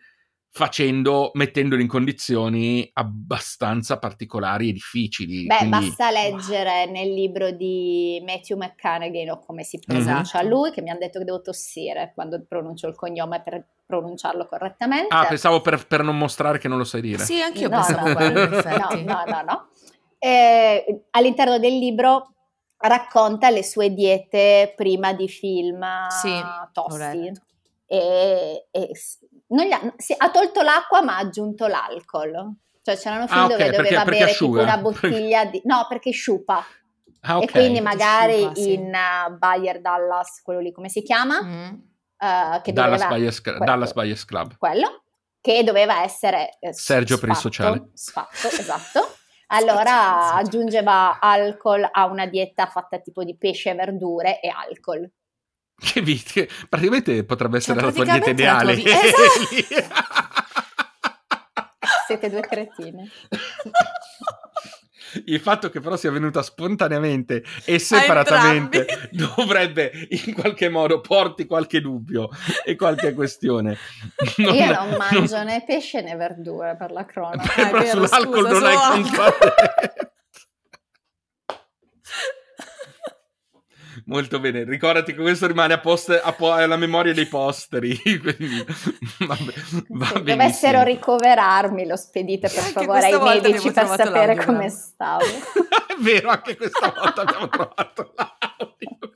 facendo, 0.58 1.30
mettendolo 1.36 1.82
in 1.82 1.88
condizioni 1.88 2.90
abbastanza 2.94 4.00
particolari 4.00 4.70
e 4.70 4.74
difficili. 4.74 5.46
Beh, 5.46 5.58
quindi... 5.58 5.70
basta 5.70 6.10
leggere 6.10 6.88
nel 6.88 7.14
libro 7.14 7.52
di 7.52 8.22
Matthew 8.26 8.58
McConaughey 8.58 9.30
o 9.30 9.40
come 9.40 9.64
si 9.64 9.80
pronuncia 9.80 10.40
mm-hmm. 10.40 10.50
lui, 10.50 10.72
che 10.72 10.82
mi 10.82 10.90
hanno 10.90 11.00
detto 11.00 11.20
che 11.20 11.26
devo 11.26 11.42
tossire 11.42 12.12
quando 12.16 12.44
pronuncio 12.46 12.88
il 12.88 12.96
cognome 12.96 13.42
per 13.44 13.64
pronunciarlo 13.86 14.48
correttamente. 14.48 15.14
Ah, 15.14 15.28
pensavo 15.28 15.62
per, 15.62 15.86
per 15.86 16.02
non 16.02 16.18
mostrare 16.18 16.58
che 16.58 16.68
non 16.68 16.80
lo 16.80 16.84
sai 16.84 17.02
dire. 17.02 17.24
Sì, 17.24 17.40
anche 17.40 17.60
io 17.60 17.70
no, 17.70 17.76
pensavo 17.78 18.08
no, 18.08 18.16
quello, 18.16 18.50
no, 18.50 18.62
no, 19.04 19.24
no, 19.26 19.42
no. 19.46 19.68
Eh, 20.18 21.04
all'interno 21.12 21.60
del 21.60 21.78
libro 21.78 22.34
racconta 22.80 23.52
le 23.52 23.64
sue 23.64 23.94
diete 23.94 24.74
prima 24.76 25.14
di 25.14 25.28
film 25.28 25.86
sì, 26.10 26.34
tosti. 26.74 27.32
E, 27.86 28.68
e 28.70 28.92
ha, 29.48 29.94
si, 29.98 30.14
ha 30.18 30.30
tolto 30.30 30.62
l'acqua 30.62 31.02
ma 31.02 31.16
ha 31.16 31.20
aggiunto 31.20 31.68
l'alcol. 31.68 32.56
Cioè 32.82 32.96
c'erano 32.96 33.28
film 33.28 33.40
ah, 33.40 33.46
okay, 33.46 33.58
dove 33.58 33.78
doveva 33.78 34.04
perché, 34.04 34.20
bere 34.20 34.26
perché 34.32 34.46
tipo 34.46 34.62
una 34.62 34.78
bottiglia 34.78 35.46
di... 35.46 35.62
No, 35.66 35.86
perché 35.90 36.12
sciupa. 36.12 36.66
Ah, 37.22 37.38
ok. 37.38 37.44
E 37.44 37.52
quindi 37.52 37.82
magari 37.82 38.38
sciupa, 38.38 38.56
sì. 38.56 38.74
in 38.74 38.94
uh, 38.94 39.38
Bayer 39.38 39.82
Dallas, 39.82 40.42
quello 40.42 40.60
lì 40.60 40.72
come 40.72 40.90
si 40.90 41.02
chiama? 41.04 41.44
Mm. 41.44 41.74
Uh, 42.18 42.62
che 42.62 42.74
Dallas, 42.74 43.02
doveva, 43.02 43.16
Buyers, 43.16 43.42
quello- 43.42 43.64
Dallas 43.66 43.94
Buyers 43.94 44.26
Club. 44.26 44.58
quello, 44.58 45.04
che 45.42 45.64
doveva 45.64 46.02
essere 46.04 46.58
eh, 46.60 46.74
Sergio 46.74 47.18
per 47.18 47.30
il 47.30 47.36
sfatto, 47.36 47.50
sociale. 47.50 47.90
Sfatto, 47.94 48.48
esatto. 48.48 49.16
Allora 49.48 50.34
aggiungeva 50.34 51.20
alcol 51.20 51.88
a 51.90 52.06
una 52.06 52.26
dieta 52.26 52.66
fatta 52.66 53.00
tipo 53.00 53.24
di 53.24 53.38
pesce, 53.38 53.74
verdure 53.74 54.42
e 54.42 54.50
alcol. 54.50 55.10
Che 55.80 56.02
vite, 56.02 56.50
praticamente 56.68 57.24
potrebbe 57.24 57.58
essere 57.58 57.80
Cioè, 57.80 57.86
la 57.90 57.94
tua 57.94 58.04
dieta 58.04 58.20
praticamente 58.20 58.44
la 58.44 58.62
tua 58.62 58.72
ideale. 58.74 59.06
vi- 59.52 59.66
Siete 62.08 62.30
due 62.30 62.42
cretine. 62.42 63.10
Il 65.26 65.40
fatto 65.40 65.70
che 65.70 65.80
però 65.80 65.96
sia 65.96 66.12
venuta 66.12 66.42
spontaneamente 66.42 67.44
e 67.64 67.80
separatamente 67.80 68.86
dovrebbe 69.12 69.92
in 70.10 70.34
qualche 70.34 70.68
modo 70.70 71.00
porti 71.00 71.46
qualche 71.46 71.80
dubbio 71.80 72.30
e 72.66 72.76
qualche 72.76 73.14
questione. 73.14 73.78
Io 74.38 74.66
non 74.74 74.96
mangio 74.98 75.44
né 75.44 75.64
pesce 75.66 76.02
né 76.02 76.16
verdure 76.16 76.76
per 76.78 76.92
la 76.92 77.06
cronaca. 77.06 77.54
È 77.54 77.70
Però 77.70 77.86
sull'alcol 77.86 78.46
scusa, 78.48 78.60
non 78.60 78.66
hai 78.66 78.76
solo 78.78 78.92
contraddetto. 79.04 80.12
Molto 84.08 84.40
bene, 84.40 84.64
ricordati 84.64 85.14
che 85.14 85.22
questo 85.22 85.48
rimane 85.48 85.74
a 85.74 85.80
post, 85.80 86.22
a 86.24 86.32
po- 86.32 86.54
alla 86.54 86.78
memoria 86.78 87.14
dei 87.14 87.26
posteri. 87.26 87.94
Quindi, 88.00 88.66
vabbè, 89.20 89.54
va 89.90 90.06
Se 90.06 90.24
dovessero 90.24 90.84
ricoverarmi, 90.84 91.86
lo 91.86 91.98
spedite 91.98 92.48
per 92.48 92.60
Anche 92.60 92.72
favore 92.72 93.06
ai 93.06 93.42
medici 93.42 93.70
per 93.70 93.86
sapere 93.86 94.36
l'audio, 94.36 94.46
come 94.46 94.70
stavo. 94.70 95.26
È 95.88 95.96
vero, 96.00 96.30
anche 96.30 96.56
questa 96.56 96.94
volta 96.96 97.22
abbiamo 97.22 97.50
trovato 97.50 98.14
l'audio. 98.16 99.07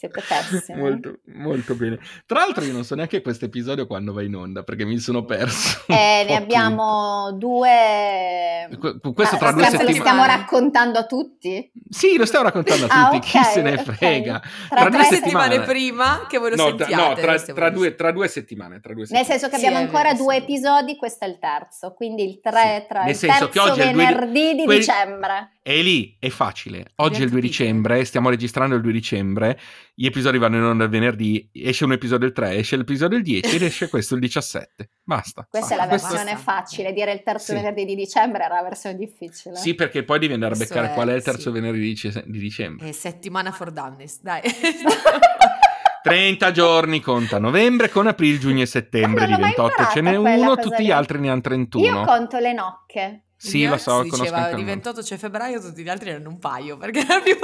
Siete 0.00 0.22
pessimi. 0.26 0.80
Molto, 0.80 1.18
molto 1.34 1.74
bene. 1.74 1.98
Tra 2.24 2.38
l'altro, 2.38 2.64
io 2.64 2.72
non 2.72 2.84
so 2.84 2.94
neanche 2.94 3.20
questo 3.20 3.44
episodio 3.44 3.86
quando 3.86 4.14
va 4.14 4.22
in 4.22 4.34
onda 4.34 4.62
perché 4.62 4.86
mi 4.86 4.96
sono 4.98 5.26
perso. 5.26 5.82
Eh, 5.88 6.24
ne 6.26 6.36
abbiamo 6.36 7.32
due. 7.32 8.66
Que- 8.78 8.98
Questo 9.12 9.34
Ma 9.34 9.40
tra 9.40 9.52
due 9.52 9.64
stiamo- 9.64 9.84
Lo 9.84 9.90
settimane. 9.92 9.92
stiamo 9.98 10.24
raccontando 10.24 10.98
a 10.98 11.04
tutti? 11.04 11.70
Sì, 11.90 12.16
lo 12.16 12.24
stiamo 12.24 12.46
raccontando 12.46 12.86
a 12.86 12.88
Ah, 12.88 13.10
tutti. 13.10 13.28
Chi 13.28 13.36
ok, 13.36 13.44
se 13.44 13.60
ne 13.62 13.72
ok. 13.74 13.82
frega? 13.82 14.38
Tra 14.40 14.48
Tra 14.68 14.80
tre 14.80 14.90
due 14.90 14.98
Tre 15.00 15.16
settimane. 15.16 15.44
settimane 15.54 15.60
prima 15.66 16.26
che 16.28 16.38
voi 16.38 16.50
lo 16.50 16.56
No, 16.56 16.62
sentiate. 16.68 16.94
no, 16.94 17.14
tra, 17.14 17.36
stiamo 17.36 17.58
tra 17.58 17.68
dicendo. 17.68 17.78
due, 17.78 17.94
tra 17.94 18.12
due 18.12 18.28
settimane. 18.28 18.80
Tra 18.80 18.92
due 18.94 19.02
Nel 19.02 19.06
settimane. 19.08 19.38
senso 19.38 19.48
che 19.54 19.58
Sì, 19.60 19.66
abbiamo 19.66 19.84
è 19.84 19.86
ancora 19.86 20.12
vero, 20.12 20.22
due 20.24 20.34
sì. 20.36 20.40
episodi, 20.40 20.96
questo 20.96 21.24
è 21.26 21.28
il 21.28 21.38
terzo, 21.38 21.92
quindi 21.94 22.24
il, 22.26 22.40
tre, 22.40 22.78
Sì. 22.80 22.86
tra, 22.88 23.00
Nel 23.00 23.10
il 23.10 23.16
senso 23.16 23.46
che 23.48 23.52
terzo 23.52 23.68
oggi 23.72 23.80
due 23.82 23.90
di- 23.90 23.96
venerdì 23.96 24.54
di 24.54 24.64
quel- 24.64 24.78
dicembre. 24.78 25.50
E 25.62 25.82
lì 25.82 26.16
è 26.18 26.30
facile. 26.30 26.92
Oggi 26.96 27.20
è 27.20 27.24
il 27.24 27.30
2 27.30 27.40
capito. 27.40 27.58
dicembre, 27.62 28.04
stiamo 28.06 28.30
registrando 28.30 28.74
il 28.76 28.80
2 28.80 28.92
dicembre. 28.92 29.58
Gli 30.00 30.06
episodi 30.06 30.38
vanno 30.38 30.56
in 30.56 30.62
onda 30.62 30.84
il 30.84 30.88
venerdì. 30.88 31.50
Esce 31.52 31.84
un 31.84 31.92
episodio 31.92 32.26
il 32.26 32.32
3, 32.32 32.54
esce 32.56 32.74
l'episodio 32.78 33.18
il 33.18 33.22
10 33.22 33.54
ed 33.56 33.60
esce 33.60 33.90
questo 33.90 34.14
il 34.14 34.20
17. 34.20 34.88
Basta. 35.02 35.46
Questa 35.50 35.74
è 35.74 35.76
la 35.76 35.86
versione 35.86 36.32
basta. 36.32 36.36
facile, 36.38 36.94
dire 36.94 37.12
il 37.12 37.22
terzo 37.22 37.48
Sì. 37.48 37.52
venerdì 37.52 37.84
di 37.84 37.94
dicembre 37.94 38.44
era 38.44 38.54
la 38.54 38.62
versione 38.62 38.96
difficile. 38.96 39.56
Sì, 39.56 39.74
perché 39.74 40.02
poi 40.02 40.18
devi 40.18 40.32
andare 40.32 40.54
a 40.54 40.56
beccare 40.56 40.92
è- 40.92 40.94
qual 40.94 41.08
è 41.08 41.12
il 41.16 41.22
terzo 41.22 41.48
sì. 41.48 41.50
venerdì 41.50 41.80
di 41.80 41.88
dice- 41.88 42.24
di 42.26 42.38
dicembre. 42.38 42.88
Eh, 42.88 42.92
settimana 42.94 43.52
for 43.52 43.72
dummies, 43.72 44.22
dai. 44.22 44.40
30 46.02 46.50
giorni 46.50 47.00
conta 47.02 47.38
novembre 47.38 47.90
con 47.90 48.06
aprile, 48.06 48.38
giugno 48.38 48.62
e 48.62 48.66
settembre. 48.66 49.26
Di 49.26 49.32
non 49.32 49.40
l'ho 49.40 49.46
mai 49.48 49.54
28 49.54 49.90
ce 49.92 50.00
n'è 50.00 50.16
uno, 50.16 50.56
tutti 50.56 50.76
lì. 50.78 50.86
gli 50.86 50.90
altri 50.92 51.18
ne 51.20 51.28
hanno 51.28 51.42
31. 51.42 51.84
Io 51.84 52.04
conto 52.06 52.38
le 52.38 52.54
nocche. 52.54 53.24
Sì, 53.36 53.66
lo 53.66 53.76
so, 53.76 54.02
si 54.02 54.08
conosco 54.08 54.22
diceva 54.22 54.44
anche 54.44 54.54
di 54.54 54.60
il 54.62 54.66
28 54.66 55.02
c'è 55.02 55.16
febbraio, 55.18 55.60
tutti 55.60 55.82
gli 55.82 55.88
altri 55.90 56.08
erano 56.08 56.30
un 56.30 56.38
paio, 56.38 56.78
perché 56.78 57.00
era 57.00 57.20
più... 57.20 57.36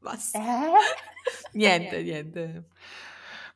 Basta. 0.00 0.38
Eh? 0.38 0.72
Niente, 1.54 2.02
niente. 2.02 2.64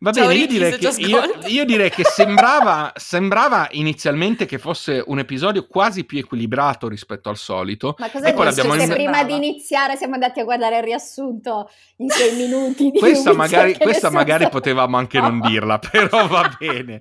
Va 0.04 0.12
Ciao, 0.12 0.26
bene, 0.26 0.38
io 0.40 0.46
direi, 0.46 0.76
che, 0.78 0.88
io, 1.00 1.22
io 1.46 1.64
direi 1.64 1.88
che 1.88 2.04
sembrava, 2.04 2.92
sembrava 2.94 3.68
inizialmente 3.70 4.44
che 4.44 4.58
fosse 4.58 5.02
un 5.06 5.18
episodio 5.18 5.66
quasi 5.66 6.04
più 6.04 6.18
equilibrato 6.18 6.88
rispetto 6.88 7.30
al 7.30 7.38
solito. 7.38 7.94
Ma 7.98 8.10
cosa 8.10 8.26
E 8.28 8.34
poi 8.34 8.44
l'abbiamo 8.44 8.74
in- 8.74 8.86
prima 8.90 9.24
di 9.24 9.34
iniziare 9.34 9.96
siamo 9.96 10.12
andati 10.12 10.40
a 10.40 10.44
guardare 10.44 10.76
il 10.76 10.82
riassunto 10.82 11.70
in 11.96 12.10
sei 12.10 12.36
minuti 12.36 12.90
di 12.90 12.98
Questa 12.98 13.32
magari, 13.32 13.72
che 13.72 13.78
questa 13.78 14.10
magari 14.10 14.46
potevamo 14.50 14.98
anche 14.98 15.18
non 15.20 15.38
No. 15.38 15.48
dirla, 15.48 15.78
però 15.78 16.26
va 16.26 16.54
bene. 16.58 17.00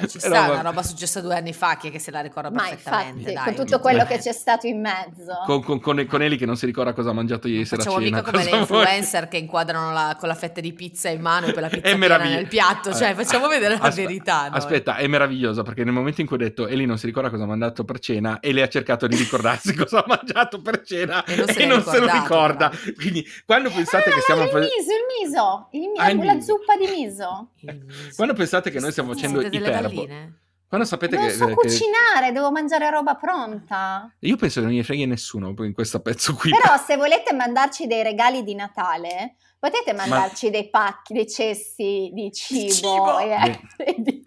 Eh, 0.00 0.08
ci 0.08 0.18
Però 0.18 0.34
sta, 0.34 0.46
va- 0.46 0.52
una 0.54 0.62
roba 0.62 0.82
successa 0.82 1.20
due 1.20 1.36
anni 1.36 1.52
fa, 1.52 1.76
chi 1.76 1.88
è 1.88 1.90
che 1.90 1.98
se 1.98 2.10
la 2.10 2.20
ricorda 2.20 2.50
Ma 2.50 2.62
perfettamente, 2.66 3.18
infatti, 3.30 3.34
dai. 3.34 3.44
con 3.44 3.54
tutto 3.66 3.78
quello 3.80 4.06
che 4.06 4.16
c'è 4.16 4.32
stato 4.32 4.66
in 4.66 4.80
mezzo. 4.80 5.32
Con, 5.44 5.62
con, 5.62 5.80
con, 5.80 6.06
con 6.08 6.22
Eli 6.22 6.38
che 6.38 6.46
non 6.46 6.56
si 6.56 6.64
ricorda 6.64 6.94
cosa 6.94 7.10
ha 7.10 7.12
mangiato 7.12 7.46
ieri 7.46 7.66
sera 7.66 7.82
a 7.82 7.84
Facciamo 7.84 8.02
cena. 8.02 8.16
mica 8.18 8.30
come 8.30 8.44
le 8.44 8.50
cosa 8.50 8.64
vuoi? 8.64 8.80
influencer 8.80 9.28
che 9.28 9.36
inquadrano 9.36 9.92
la- 9.92 10.16
con 10.18 10.28
la 10.28 10.34
fetta 10.34 10.60
di 10.62 10.72
pizza 10.72 11.10
in 11.10 11.20
mano 11.20 11.46
e 11.48 11.52
poi 11.52 11.60
la 11.62 11.68
pizza 11.68 11.88
Meraviglioso. 12.22 12.36
nel 12.40 12.46
piatto, 12.48 12.94
cioè 12.94 13.10
Eh, 13.10 13.14
facciamo 13.14 13.48
vedere 13.48 13.76
la 13.76 13.82
aspe- 13.84 14.02
verità. 14.02 14.48
noi. 14.48 14.58
Aspetta, 14.58 14.96
è 14.96 15.06
meraviglioso 15.06 15.62
perché 15.62 15.84
nel 15.84 15.92
momento 15.92 16.20
in 16.20 16.26
cui 16.26 16.36
ho 16.36 16.38
detto 16.38 16.66
Eli 16.66 16.86
non 16.86 16.98
si 16.98 17.06
ricorda 17.06 17.30
cosa 17.30 17.44
ha 17.44 17.46
mandato 17.46 17.84
per 17.84 17.98
cena, 17.98 18.38
Eli 18.40 18.60
ha 18.62 18.68
cercato 18.68 19.06
di 19.06 19.16
ricordarsi 19.16 19.74
cosa 19.76 19.98
ha 19.98 20.04
mangiato 20.06 20.60
per 20.62 20.82
cena 20.82 21.24
E 21.24 21.36
non 21.36 21.46
se 21.48 21.62
e 21.62 21.66
non 21.66 21.82
se 21.82 21.98
lo 21.98 22.06
ricorda. 22.10 22.68
bravo. 22.68 22.76
Quindi 22.96 23.26
quando 23.44 23.70
pensate 23.70 24.10
Ah, 24.10 24.14
che 24.14 24.20
stiamo 24.20 24.42
il 24.44 24.48
fa- 24.50 24.58
miso, 24.58 24.70
il 24.72 25.26
miso, 25.28 25.68
il 25.72 25.92
Ah, 25.98 26.10
il 26.10 26.24
la 26.24 26.34
miso. 26.34 26.56
zuppa 26.56 26.76
di 26.76 26.86
miso. 26.86 27.50
Il 27.60 27.84
miso. 27.86 28.10
Quando 28.16 28.34
pensate 28.34 28.70
che 28.70 28.80
noi 28.80 28.90
stiamo 28.90 29.12
facendo 29.12 29.40
iperbo- 29.40 29.70
galline? 29.70 30.36
Quando 30.72 30.88
sapete 30.88 31.16
non 31.16 31.26
che, 31.26 31.32
so 31.34 31.44
che- 31.48 31.52
cucinare, 31.54 32.32
devo 32.32 32.50
mangiare 32.50 32.88
roba 32.88 33.14
pronta. 33.16 34.10
io 34.20 34.36
penso 34.36 34.60
che 34.60 34.66
non 34.66 34.74
gli 34.74 34.82
freghi 34.82 35.04
nessuno 35.04 35.54
in 35.58 35.72
questo 35.74 36.00
pezzo 36.00 36.34
qui. 36.34 36.50
Però 36.50 36.78
se 36.78 36.96
volete 36.96 37.34
mandarci 37.34 37.86
dei 37.86 38.02
regali 38.02 38.42
di 38.42 38.54
Natale, 38.54 39.34
potete 39.62 39.92
mandarci 39.92 40.50
dei 40.50 40.68
pacchi, 40.68 41.12
dei 41.14 41.28
cessi 41.28 42.10
di 42.12 42.30
cibo. 42.34 42.72
cibo. 42.72 43.18
e- 43.20 43.60
e 43.76 43.94
di- 43.98 44.22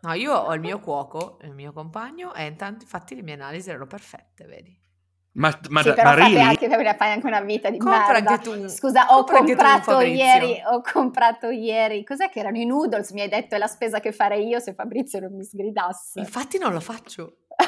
No, 0.00 0.12
io 0.14 0.32
ho 0.32 0.54
il 0.54 0.60
mio 0.60 0.78
cuoco, 0.78 1.38
il 1.42 1.54
mio 1.54 1.72
compagno, 1.72 2.32
e 2.32 2.46
intanto 2.46 2.84
infatti 2.84 3.14
le 3.16 3.22
mie 3.22 3.34
analisi 3.34 3.68
erano 3.68 3.86
perfette, 3.86 4.44
vedi? 4.46 4.74
Ma, 5.32 5.50
ma, 5.68 5.82
sì, 5.82 5.88
ma 5.88 5.94
però 5.94 6.10
fate 6.10 6.20
really? 6.22 6.40
anche, 6.40 6.68
fai 6.96 7.10
anche 7.12 7.26
una 7.26 7.40
vita 7.40 7.68
di 7.68 7.78
Compra 7.78 8.12
merda. 8.12 8.30
anche 8.30 8.42
tu. 8.42 8.68
Scusa, 8.68 9.06
ho 9.10 9.16
Compra 9.16 9.38
anche 9.38 9.52
tu, 9.54 9.58
comprato 9.58 10.00
ieri, 10.00 10.62
ho 10.64 10.80
comprato 10.80 11.50
ieri, 11.50 12.04
cos'è 12.04 12.28
che 12.30 12.38
erano 12.38 12.58
i 12.58 12.64
noodles? 12.64 13.10
Mi 13.10 13.20
hai 13.22 13.28
detto 13.28 13.56
è 13.56 13.58
la 13.58 13.66
spesa 13.66 13.98
che 14.00 14.12
farei 14.12 14.46
io 14.46 14.60
se 14.60 14.72
Fabrizio 14.72 15.18
non 15.20 15.34
mi 15.34 15.44
sgridasse. 15.44 16.20
Infatti 16.20 16.58
non 16.58 16.72
lo 16.72 16.80
faccio. 16.80 17.38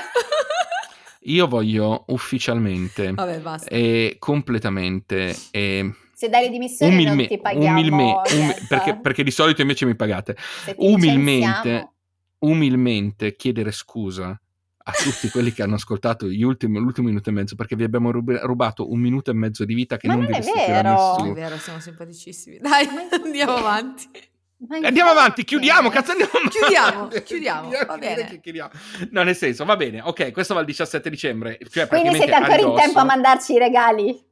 Io 1.24 1.46
voglio 1.46 2.04
ufficialmente 2.08 3.12
Vabbè, 3.12 3.40
basta. 3.40 3.68
e 3.68 4.16
completamente 4.18 5.36
e 5.50 5.92
Se 6.14 6.28
dai 6.30 6.44
le 6.44 6.50
dimissioni 6.50 7.04
non 7.04 7.12
umilme- 7.14 7.26
ti 7.28 7.38
paghiamo 7.38 7.78
umilme- 7.78 8.02
umi- 8.32 8.36
niente. 8.38 8.66
perché, 8.68 8.96
perché 8.96 9.22
di 9.22 9.30
solito 9.30 9.60
invece 9.60 9.84
mi 9.84 9.94
pagate. 9.94 10.36
Umilmente, 10.76 11.90
umilmente 12.38 13.36
chiedere 13.36 13.70
scusa 13.70 14.28
a 14.82 14.92
tutti 14.92 15.28
quelli 15.28 15.52
che 15.52 15.62
hanno 15.62 15.74
ascoltato 15.74 16.26
gli 16.26 16.42
ultimi, 16.42 16.78
l'ultimo 16.78 17.08
minuto 17.08 17.28
e 17.28 17.32
mezzo 17.32 17.54
perché 17.54 17.76
vi 17.76 17.84
abbiamo 17.84 18.10
rub- 18.10 18.40
rubato 18.42 18.90
un 18.90 18.98
minuto 18.98 19.30
e 19.30 19.34
mezzo 19.34 19.64
di 19.66 19.74
vita 19.74 19.98
che 19.98 20.06
Ma 20.08 20.14
non, 20.14 20.22
non 20.22 20.30
vi 20.32 20.38
è 20.38 20.40
restituirà 20.40 20.82
vero. 20.82 20.88
È 20.88 21.12
nessuno. 21.16 21.32
vero, 21.34 21.56
siamo 21.58 21.80
simpaticissimi. 21.80 22.58
Dai, 22.58 22.86
andiamo 23.22 23.54
avanti. 23.56 24.08
Andiamo 24.68 25.10
avanti, 25.10 25.42
chiudiamo, 25.44 25.88
cazzo 25.88 26.10
andiamo 26.10 26.32
avanti. 26.34 26.58
Chiudiamo, 26.58 27.08
chiudiamo, 27.24 27.70
va 27.86 27.96
bene. 27.96 28.40
chiudiamo. 28.40 28.70
No, 29.10 29.22
nel 29.22 29.34
senso, 29.36 29.64
va 29.64 29.76
bene, 29.76 30.02
ok, 30.02 30.32
questo 30.32 30.52
va 30.52 30.60
il 30.60 30.66
17 30.66 31.08
dicembre. 31.08 31.58
Cioè 31.70 31.86
Quindi 31.86 32.14
siete 32.14 32.32
ancora 32.34 32.54
in 32.58 32.64
ridosso. 32.66 32.82
tempo 32.82 32.98
a 32.98 33.04
mandarci 33.04 33.52
i 33.54 33.58
regali? 33.58 34.22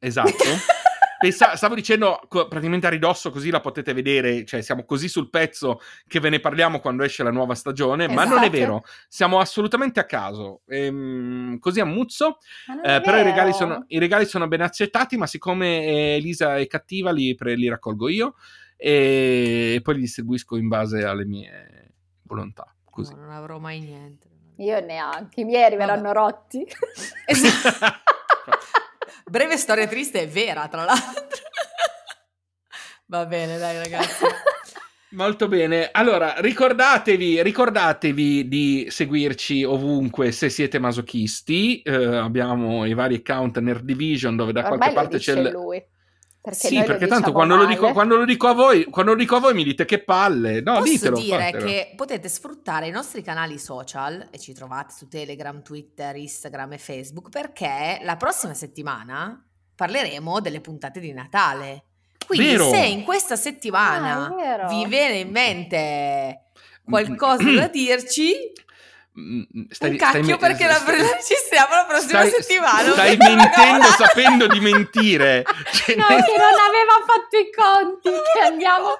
Esatto. 0.00 0.32
Pensa- 1.20 1.56
stavo 1.56 1.74
dicendo 1.74 2.20
praticamente 2.28 2.86
a 2.86 2.90
ridosso, 2.90 3.30
così 3.30 3.50
la 3.50 3.60
potete 3.60 3.92
vedere. 3.92 4.44
Cioè, 4.44 4.62
siamo 4.62 4.84
così 4.84 5.08
sul 5.08 5.30
pezzo 5.30 5.80
che 6.06 6.20
ve 6.20 6.28
ne 6.30 6.38
parliamo 6.38 6.78
quando 6.78 7.02
esce 7.02 7.24
la 7.24 7.32
nuova 7.32 7.56
stagione. 7.56 8.06
Ma 8.06 8.22
non 8.24 8.38
è 8.38 8.42
Esatto. 8.42 8.50
vero, 8.50 8.84
siamo 9.08 9.40
assolutamente 9.40 9.98
a 9.98 10.04
caso. 10.04 10.60
Ehm, 10.68 11.58
così 11.58 11.80
a 11.80 11.84
muzzo. 11.84 12.38
Eh, 12.84 13.00
però 13.00 13.18
i 13.18 13.24
regali, 13.24 13.52
sono, 13.52 13.84
i 13.88 13.98
regali 13.98 14.26
sono 14.26 14.46
ben 14.46 14.60
accettati. 14.60 15.16
Ma 15.16 15.26
siccome 15.26 15.84
eh, 15.86 16.16
Elisa 16.18 16.56
è 16.56 16.66
cattiva, 16.68 17.10
li, 17.10 17.34
pre- 17.34 17.56
li 17.56 17.68
raccolgo 17.68 18.08
io 18.08 18.34
e, 18.80 19.74
e 19.74 19.80
poi 19.82 19.94
li 19.94 20.00
distribuisco 20.00 20.56
in 20.56 20.68
base 20.68 21.04
alle 21.04 21.24
mie 21.24 21.92
volontà. 22.22 22.72
Così. 22.84 23.12
No, 23.14 23.22
non 23.22 23.30
avrò 23.30 23.58
mai 23.58 23.80
niente. 23.80 24.28
Io 24.58 24.80
neanche, 24.80 25.40
i 25.40 25.44
miei 25.44 25.64
arriveranno 25.64 26.12
rotti. 26.12 26.64
Esatto. 27.26 28.06
Breve 29.28 29.56
storia 29.58 29.86
triste 29.86 30.22
è 30.22 30.28
vera, 30.28 30.68
tra 30.68 30.84
l'altro. 30.84 31.46
Va 33.06 33.26
bene, 33.26 33.58
dai 33.58 33.76
ragazzi. 33.76 34.24
Molto 35.10 35.48
bene, 35.48 35.88
allora 35.90 36.34
ricordatevi, 36.38 37.42
ricordatevi 37.42 38.46
di 38.46 38.86
seguirci 38.90 39.64
ovunque 39.64 40.32
se 40.32 40.50
siete 40.50 40.78
masochisti, 40.78 41.80
Eh, 41.80 42.16
abbiamo 42.16 42.84
i 42.84 42.92
vari 42.92 43.14
account 43.16 43.58
Nerd 43.58 43.84
Division 43.84 44.36
dove 44.36 44.52
da 44.52 44.70
Ormai 44.70 44.92
qualche 44.92 44.94
lo 44.94 45.00
parte 45.00 45.18
c'è 45.18 45.38
il... 45.38 45.50
lui. 45.50 45.82
Perché 46.40 46.68
sì, 46.68 46.74
noi 46.76 46.82
lo 46.86 46.92
perché 46.92 47.06
tanto 47.06 47.30
diciamo 47.30 47.32
quando 47.34 47.56
lo, 47.56 47.66
dico, 47.66 47.92
quando 47.92 48.16
lo 48.16 48.24
dico 48.24 48.46
a 48.46 48.52
voi, 48.52 48.84
quando 48.84 49.12
lo 49.12 49.18
dico 49.18 49.36
a 49.36 49.40
voi 49.40 49.54
mi 49.54 49.64
dite 49.64 49.84
che 49.84 50.02
palle. 50.02 50.60
No, 50.60 50.78
Posso 50.78 50.92
ditelo, 50.92 51.16
dire 51.18 51.42
fatelo. 51.44 51.64
che 51.66 51.92
potete 51.96 52.28
sfruttare 52.28 52.86
i 52.86 52.90
nostri 52.90 53.22
canali 53.22 53.58
social 53.58 54.28
e 54.30 54.38
ci 54.38 54.52
trovate 54.54 54.94
su 54.96 55.08
Telegram, 55.08 55.60
Twitter, 55.62 56.16
Instagram 56.16 56.74
e 56.74 56.78
Facebook 56.78 57.28
perché 57.28 57.98
la 58.02 58.16
prossima 58.16 58.54
settimana 58.54 59.44
parleremo 59.74 60.40
delle 60.40 60.60
puntate 60.60 61.00
di 61.00 61.12
Natale. 61.12 61.84
Quindi 62.26 62.48
Vero. 62.48 62.68
se 62.68 62.78
in 62.84 63.04
questa 63.04 63.36
settimana 63.36 64.26
Ah, 64.26 64.68
vi 64.68 64.86
viene 64.86 65.18
in 65.18 65.30
mente 65.30 66.42
qualcosa 66.84 67.50
da 67.52 67.68
dirci, 67.68 68.32
Mm, 68.34 68.67
Stai, 69.70 69.90
un 69.90 69.96
cacchio 69.96 70.22
stai- 70.24 70.38
perché 70.38 70.66
la 70.66 70.74
stai- 70.74 70.96
registriamo 71.00 71.74
la 71.74 71.84
prossima 71.88 72.24
stai- 72.26 72.30
settimana. 72.42 72.92
Stai 72.92 73.16
mentendo 73.18 73.86
sapendo 73.96 74.46
di 74.46 74.60
mentire. 74.60 75.44
Cioè, 75.72 75.96
No, 75.96 76.06
che 76.06 76.34
non 76.36 76.54
aveva 76.68 77.04
fatto 77.06 77.36
i 77.36 77.50
conti, 77.52 78.10
che 78.32 78.40
andiamo... 78.40 78.94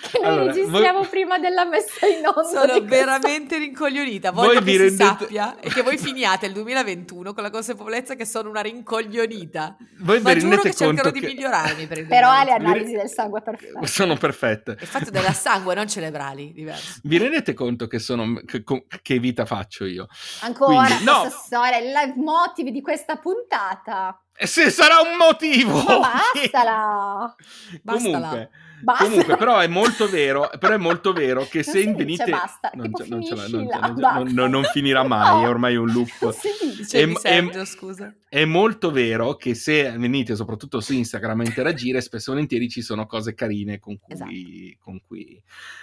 che 0.00 0.18
noi 0.20 0.26
Allora, 0.30 0.52
registriamo 0.52 0.98
voi- 1.00 1.08
prima 1.08 1.38
della 1.38 1.64
messa 1.64 2.06
in 2.06 2.26
onda. 2.26 2.42
Sono 2.44 2.80
veramente 2.84 3.58
rincoglionita. 3.58 4.30
Voi 4.32 4.46
Voglio 4.48 4.60
vi 4.60 4.72
che 4.72 4.78
si 4.78 4.78
rendete- 4.84 5.04
sappia 5.04 5.58
e 5.60 5.68
che 5.70 5.82
voi 5.82 5.98
finiate 5.98 6.46
il 6.46 6.52
2021 6.52 7.32
con 7.34 7.42
la 7.42 7.50
consapevolezza 7.50 8.14
che 8.14 8.24
sono 8.24 8.48
una 8.48 8.60
rincoglionita. 8.60 9.76
Voi 10.00 10.20
Ma 10.20 10.36
giuro 10.36 10.60
che 10.60 10.72
cercherò 10.74 11.02
conto 11.02 11.10
di 11.10 11.20
che 11.20 11.26
migliorarmi 11.34 11.86
per 11.86 11.98
il 11.98 12.06
Però 12.06 12.28
ha 12.30 12.44
le 12.44 12.56
2021. 12.56 12.70
analisi 12.70 12.96
del 12.96 13.08
sangue 13.10 13.42
perfette. 13.42 13.86
sono 13.86 14.16
perfette. 14.16 14.76
È 14.78 14.84
fatto 14.84 15.10
della 15.10 15.32
sangue, 15.32 15.74
non 15.74 15.88
cerebrali, 15.88 16.52
diverso. 16.52 17.00
Vi 17.02 17.18
rendete 17.18 17.54
conto 17.54 17.86
che, 17.86 17.98
sono, 17.98 18.40
che, 18.44 18.62
che 19.02 19.18
vita 19.18 19.44
faccio 19.46 19.84
io? 19.84 20.06
Ancora 20.40 20.84
Quindi, 20.86 21.04
no. 21.04 21.20
questa 21.20 21.38
storia, 21.38 21.78
i 21.78 21.86
live 21.86 22.14
motivi 22.16 22.70
di 22.70 22.80
questa 22.80 23.16
puntata. 23.16 24.22
E 24.40 24.46
se 24.46 24.70
sarà 24.70 25.00
un 25.00 25.16
motivo! 25.18 25.82
Ma 25.82 25.98
bastala! 26.32 27.34
Bastala. 27.82 28.12
Comunque, 28.28 28.50
Basta. 28.82 29.04
comunque, 29.04 29.36
però 29.36 29.58
è 29.58 29.66
molto 29.66 30.08
vero, 30.08 30.48
però 30.58 30.74
è 30.74 30.78
molto 30.78 31.12
vero 31.12 31.44
che 31.48 31.62
Non 31.64 31.74
se 31.74 31.80
dice 31.80 31.94
venite... 31.96 32.30
basta, 32.30 32.70
non, 32.74 32.92
ce- 32.94 33.06
non 33.08 33.22
finisci 33.22 33.50
non 33.52 33.66
non- 33.96 34.28
non- 34.32 34.50
non 34.50 34.62
finirà 34.64 35.02
mai, 35.02 35.44
è 35.44 35.48
ormai 35.48 35.76
un 35.76 35.90
loop. 35.90 36.06
Non 36.22 36.32
dice. 36.76 36.76
Dicevi 36.82 37.10
Em- 37.12 37.16
Sergio, 37.50 37.64
scusa. 37.64 38.14
È 38.28 38.44
molto 38.44 38.90
vero 38.90 39.34
che 39.36 39.54
se 39.54 39.90
venite 39.96 40.36
soprattutto 40.36 40.80
su 40.80 40.92
Instagram 40.92 41.40
a 41.40 41.44
interagire, 41.44 42.00
spesso 42.00 42.30
e 42.30 42.34
volentieri 42.34 42.68
ci 42.68 42.82
sono 42.82 43.06
cose 43.06 43.34
carine 43.34 43.78
con 43.80 43.98
cui, 43.98 44.12
Esatto. 44.14 44.30
con 44.78 45.00
cui, 45.06 45.42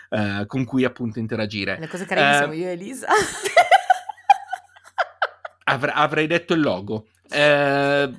eh, 0.09 0.43
con 0.47 0.63
cui 0.63 0.83
appunto 0.85 1.19
interagire. 1.19 1.77
Le 1.79 1.87
cose 1.87 2.05
carine 2.05 2.31
Eh, 2.31 2.35
siamo 2.37 2.53
io 2.53 2.67
e 2.67 2.71
Elisa. 2.71 3.07
Avr- 5.67 5.93
avrei 5.95 6.27
detto 6.27 6.53
il 6.53 6.61
logo. 6.61 7.07
Eh, 7.29 8.09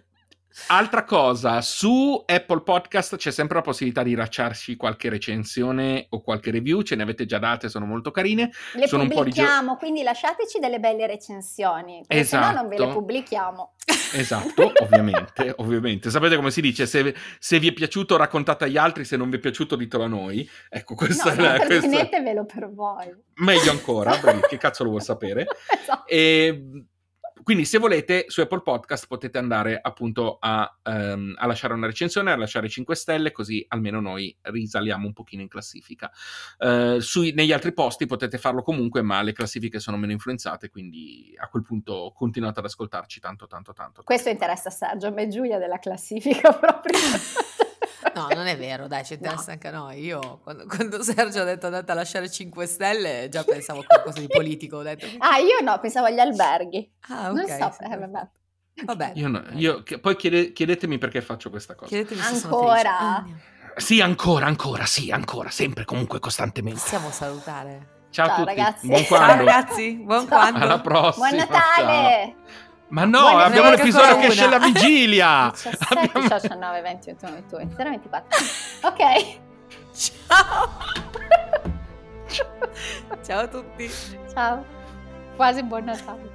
altra 0.69 1.05
cosa, 1.05 1.61
su 1.61 2.23
Apple 2.27 2.63
Podcast 2.63 3.17
c'è 3.17 3.31
sempre 3.31 3.57
la 3.57 3.63
possibilità 3.63 4.03
di 4.03 4.15
lasciarci 4.15 4.77
qualche 4.77 5.09
recensione 5.09 6.07
o 6.11 6.21
qualche 6.23 6.51
review, 6.51 6.83
ce 6.83 6.97
ne 6.97 7.03
avete 7.03 7.27
già 7.27 7.39
date, 7.39 7.69
sono 7.69 7.87
molto 7.87 8.11
carine. 8.11 8.51
Le 8.75 8.87
sono 8.89 9.03
di 9.03 9.09
gio- 9.09 9.15
pubblichiamo, 9.17 9.77
quindi 9.77 10.03
lasciateci 10.03 10.59
delle 10.59 10.79
belle 10.81 11.07
recensioni, 11.07 12.03
perché 12.07 12.25
se 12.25 12.39
no 12.39 12.51
non 12.53 12.69
ve 12.69 12.77
le 12.77 12.83
Esatto. 12.85 12.99
pubblichiamo. 12.99 13.75
Esatto, 14.13 14.73
ovviamente, 14.83 15.53
ovviamente. 15.57 16.11
Sapete 16.11 16.37
come 16.37 16.51
si 16.53 16.61
dice? 16.61 16.87
Se, 16.87 17.15
se 17.39 17.59
vi 17.59 17.69
è 17.69 17.73
piaciuto 17.73 18.17
raccontate 18.17 18.65
agli 18.65 18.77
altri, 18.77 19.05
se 19.05 19.17
non 19.17 19.29
vi 19.29 19.37
è 19.37 19.41
piaciuto 19.41 19.75
ditelo 19.77 20.05
a 20.05 20.07
noi. 20.07 20.49
Ecco, 20.71 20.95
questa 20.95 21.35
No, 21.35 21.45
è 21.45 21.59
no, 21.59 21.65
questa- 21.67 22.07
per 22.47 22.71
voi. 22.73 23.13
Meglio 23.35 23.71
ancora, 23.73 24.17
bravi, 24.17 24.41
che 24.49 24.57
cazzo 24.59 24.85
lo 24.85 24.91
vuol 24.91 25.03
sapere? 25.03 25.47
Esatto. 25.83 26.07
E 26.07 26.85
quindi, 27.47 27.65
se 27.65 27.79
volete, 27.79 28.25
su 28.27 28.41
Apple 28.41 28.63
Podcast 28.63 29.07
potete 29.07 29.39
andare 29.39 29.79
appunto 29.81 30.39
a, 30.41 30.79
ehm, 30.83 31.37
a 31.39 31.47
lasciare 31.47 31.75
una 31.75 31.87
recensione, 31.87 32.33
a 32.33 32.37
lasciare 32.37 32.69
5 32.69 32.97
stelle, 32.97 33.31
così 33.31 33.65
almeno 33.69 34.01
noi 34.01 34.37
risaliamo 34.41 35.07
un 35.07 35.13
pochino 35.13 35.43
in 35.43 35.49
classifica. 35.49 36.11
Eh, 36.59 36.97
sui- 36.99 37.35
negli 37.35 37.53
altri 37.53 37.73
posti 37.73 38.05
potete 38.07 38.37
farlo 38.39 38.63
comunque, 38.63 39.01
ma 39.01 39.23
le 39.23 39.33
classifiche 39.33 39.79
sono 39.79 39.97
meno 39.97 40.11
influenzate, 40.11 40.71
quindi 40.71 41.37
a 41.41 41.47
quel 41.47 41.63
punto 41.63 42.13
continuate 42.17 42.59
ad 42.59 42.65
ascoltarci 42.65 43.21
tanto, 43.21 43.47
tanto, 43.47 43.73
tanto. 43.73 44.03
Questo 44.03 44.29
interessa 44.29 44.69
Sergio, 44.69 45.07
a 45.07 45.11
me 45.11 45.29
Giulia 45.29 45.59
della 45.59 45.79
classifica 45.79 46.51
proprio. 46.59 46.99
No, 48.17 48.29
non 48.35 48.47
è 48.47 48.57
vero, 48.57 48.87
dai, 48.87 49.05
ci 49.05 49.15
interessa 49.15 49.53
anche 49.53 49.69
a 49.69 49.73
noi. 49.73 50.01
Io, 50.03 50.41
quando, 50.43 50.65
quando 50.67 51.03
Sergio 51.03 51.43
ha 51.43 51.45
detto 51.45 51.67
andate 51.67 51.93
a 51.93 51.95
lasciare 51.95 52.31
5 52.31 52.65
stelle, 52.67 53.29
già 53.31 53.45
pensavo 53.45 53.81
a 53.81 53.85
qualcosa 53.85 54.21
di 54.21 54.27
politico. 54.27 54.79
Ho 54.79 54.83
detto, 54.83 55.07
Ah, 55.19 55.37
io 55.39 55.61
no, 55.63 55.79
pensavo 55.81 56.07
agli 56.07 56.19
alberghi. 56.19 56.91
ah, 57.09 57.31
ok. 57.31 57.35
non 57.35 57.47
so, 57.47 57.75
sì. 57.79 57.93
eh, 57.93 57.97
vabbè. 57.99 58.29
Vabbè. 58.85 59.13
Io 59.17 59.29
no- 59.29 59.43
io- 59.53 59.83
che- 59.83 59.99
poi 59.99 60.17
chiede- 60.17 60.53
chiedetemi 60.53 60.99
perché 60.99 61.21
faccio 61.23 61.51
questa 61.51 61.75
cosa. 61.75 61.89
Chiedetemi 61.89 62.21
Ancora? 62.23 63.25
Sì, 63.77 64.01
ancora, 64.01 64.47
ancora, 64.47 64.87
sì, 64.87 65.11
ancora, 65.11 65.51
sempre, 65.51 65.85
comunque, 65.85 66.19
costantemente. 66.19 66.81
Possiamo 66.81 67.11
salutare. 67.11 67.95
Ciao, 68.11 68.25
a 68.25 68.29
Ciao, 68.29 68.37
tutti, 68.45 68.57
ragazzi. 68.57 68.87
buon 68.87 69.05
Ciao, 69.05 69.09
Ciao 69.09 69.27
quando. 69.27 69.45
ragazzi, 69.45 69.95
buon 69.97 70.19
Ciao. 70.21 70.27
quando. 70.39 70.59
Alla 70.61 70.81
prossima. 70.81 71.29
Buon 71.29 71.39
Natale! 71.39 72.35
ciao. 72.47 72.66
Ma 72.89 73.05
no, 73.05 73.21
Buone 73.21 73.43
abbiamo 73.43 73.71
l'episodio 73.71 74.17
che 74.19 74.27
esce 74.27 74.49
la 74.49 74.59
vigilia. 74.59 75.51
17, 75.53 75.95
Abbiamo- 75.99 76.29
19, 76.29 76.81
20, 76.83 77.07
21, 77.07 77.33
22, 77.33 77.59
23, 77.59 77.91
24. 77.91 78.39
Ok, 78.83 79.39
Ciao. 79.93 80.71
Ciao 83.25 83.41
a 83.41 83.47
tutti. 83.49 83.91
ciao. 84.33 84.65
Quasi 85.37 85.63
buon 85.63 85.85
Natale. 85.85 86.35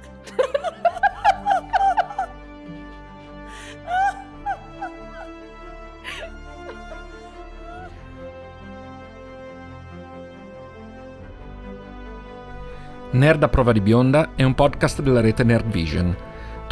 Nerd 13.12 13.42
a 13.42 13.48
prova 13.48 13.72
di 13.72 13.80
bionda 13.80 14.30
è 14.34 14.42
un 14.42 14.54
podcast 14.54 15.02
della 15.02 15.20
rete 15.20 15.44
Nerd 15.44 15.66
Vision. 15.70 16.16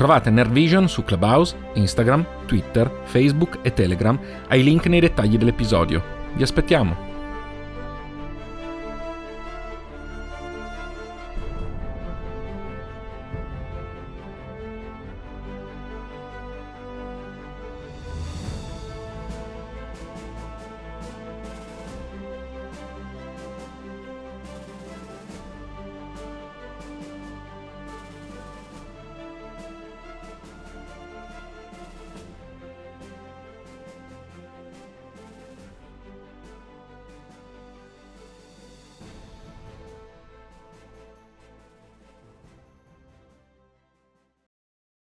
Trovate 0.01 0.31
Nerd 0.31 0.53
Vision 0.53 0.89
su 0.89 1.05
Clubhouse, 1.05 1.55
Instagram, 1.75 2.25
Twitter, 2.47 2.91
Facebook 3.05 3.59
e 3.61 3.75
Telegram 3.75 4.19
ai 4.49 4.63
link 4.63 4.87
nei 4.87 4.99
dettagli 4.99 5.37
dell'episodio. 5.37 6.03
Vi 6.33 6.43
aspettiamo! 6.43 7.10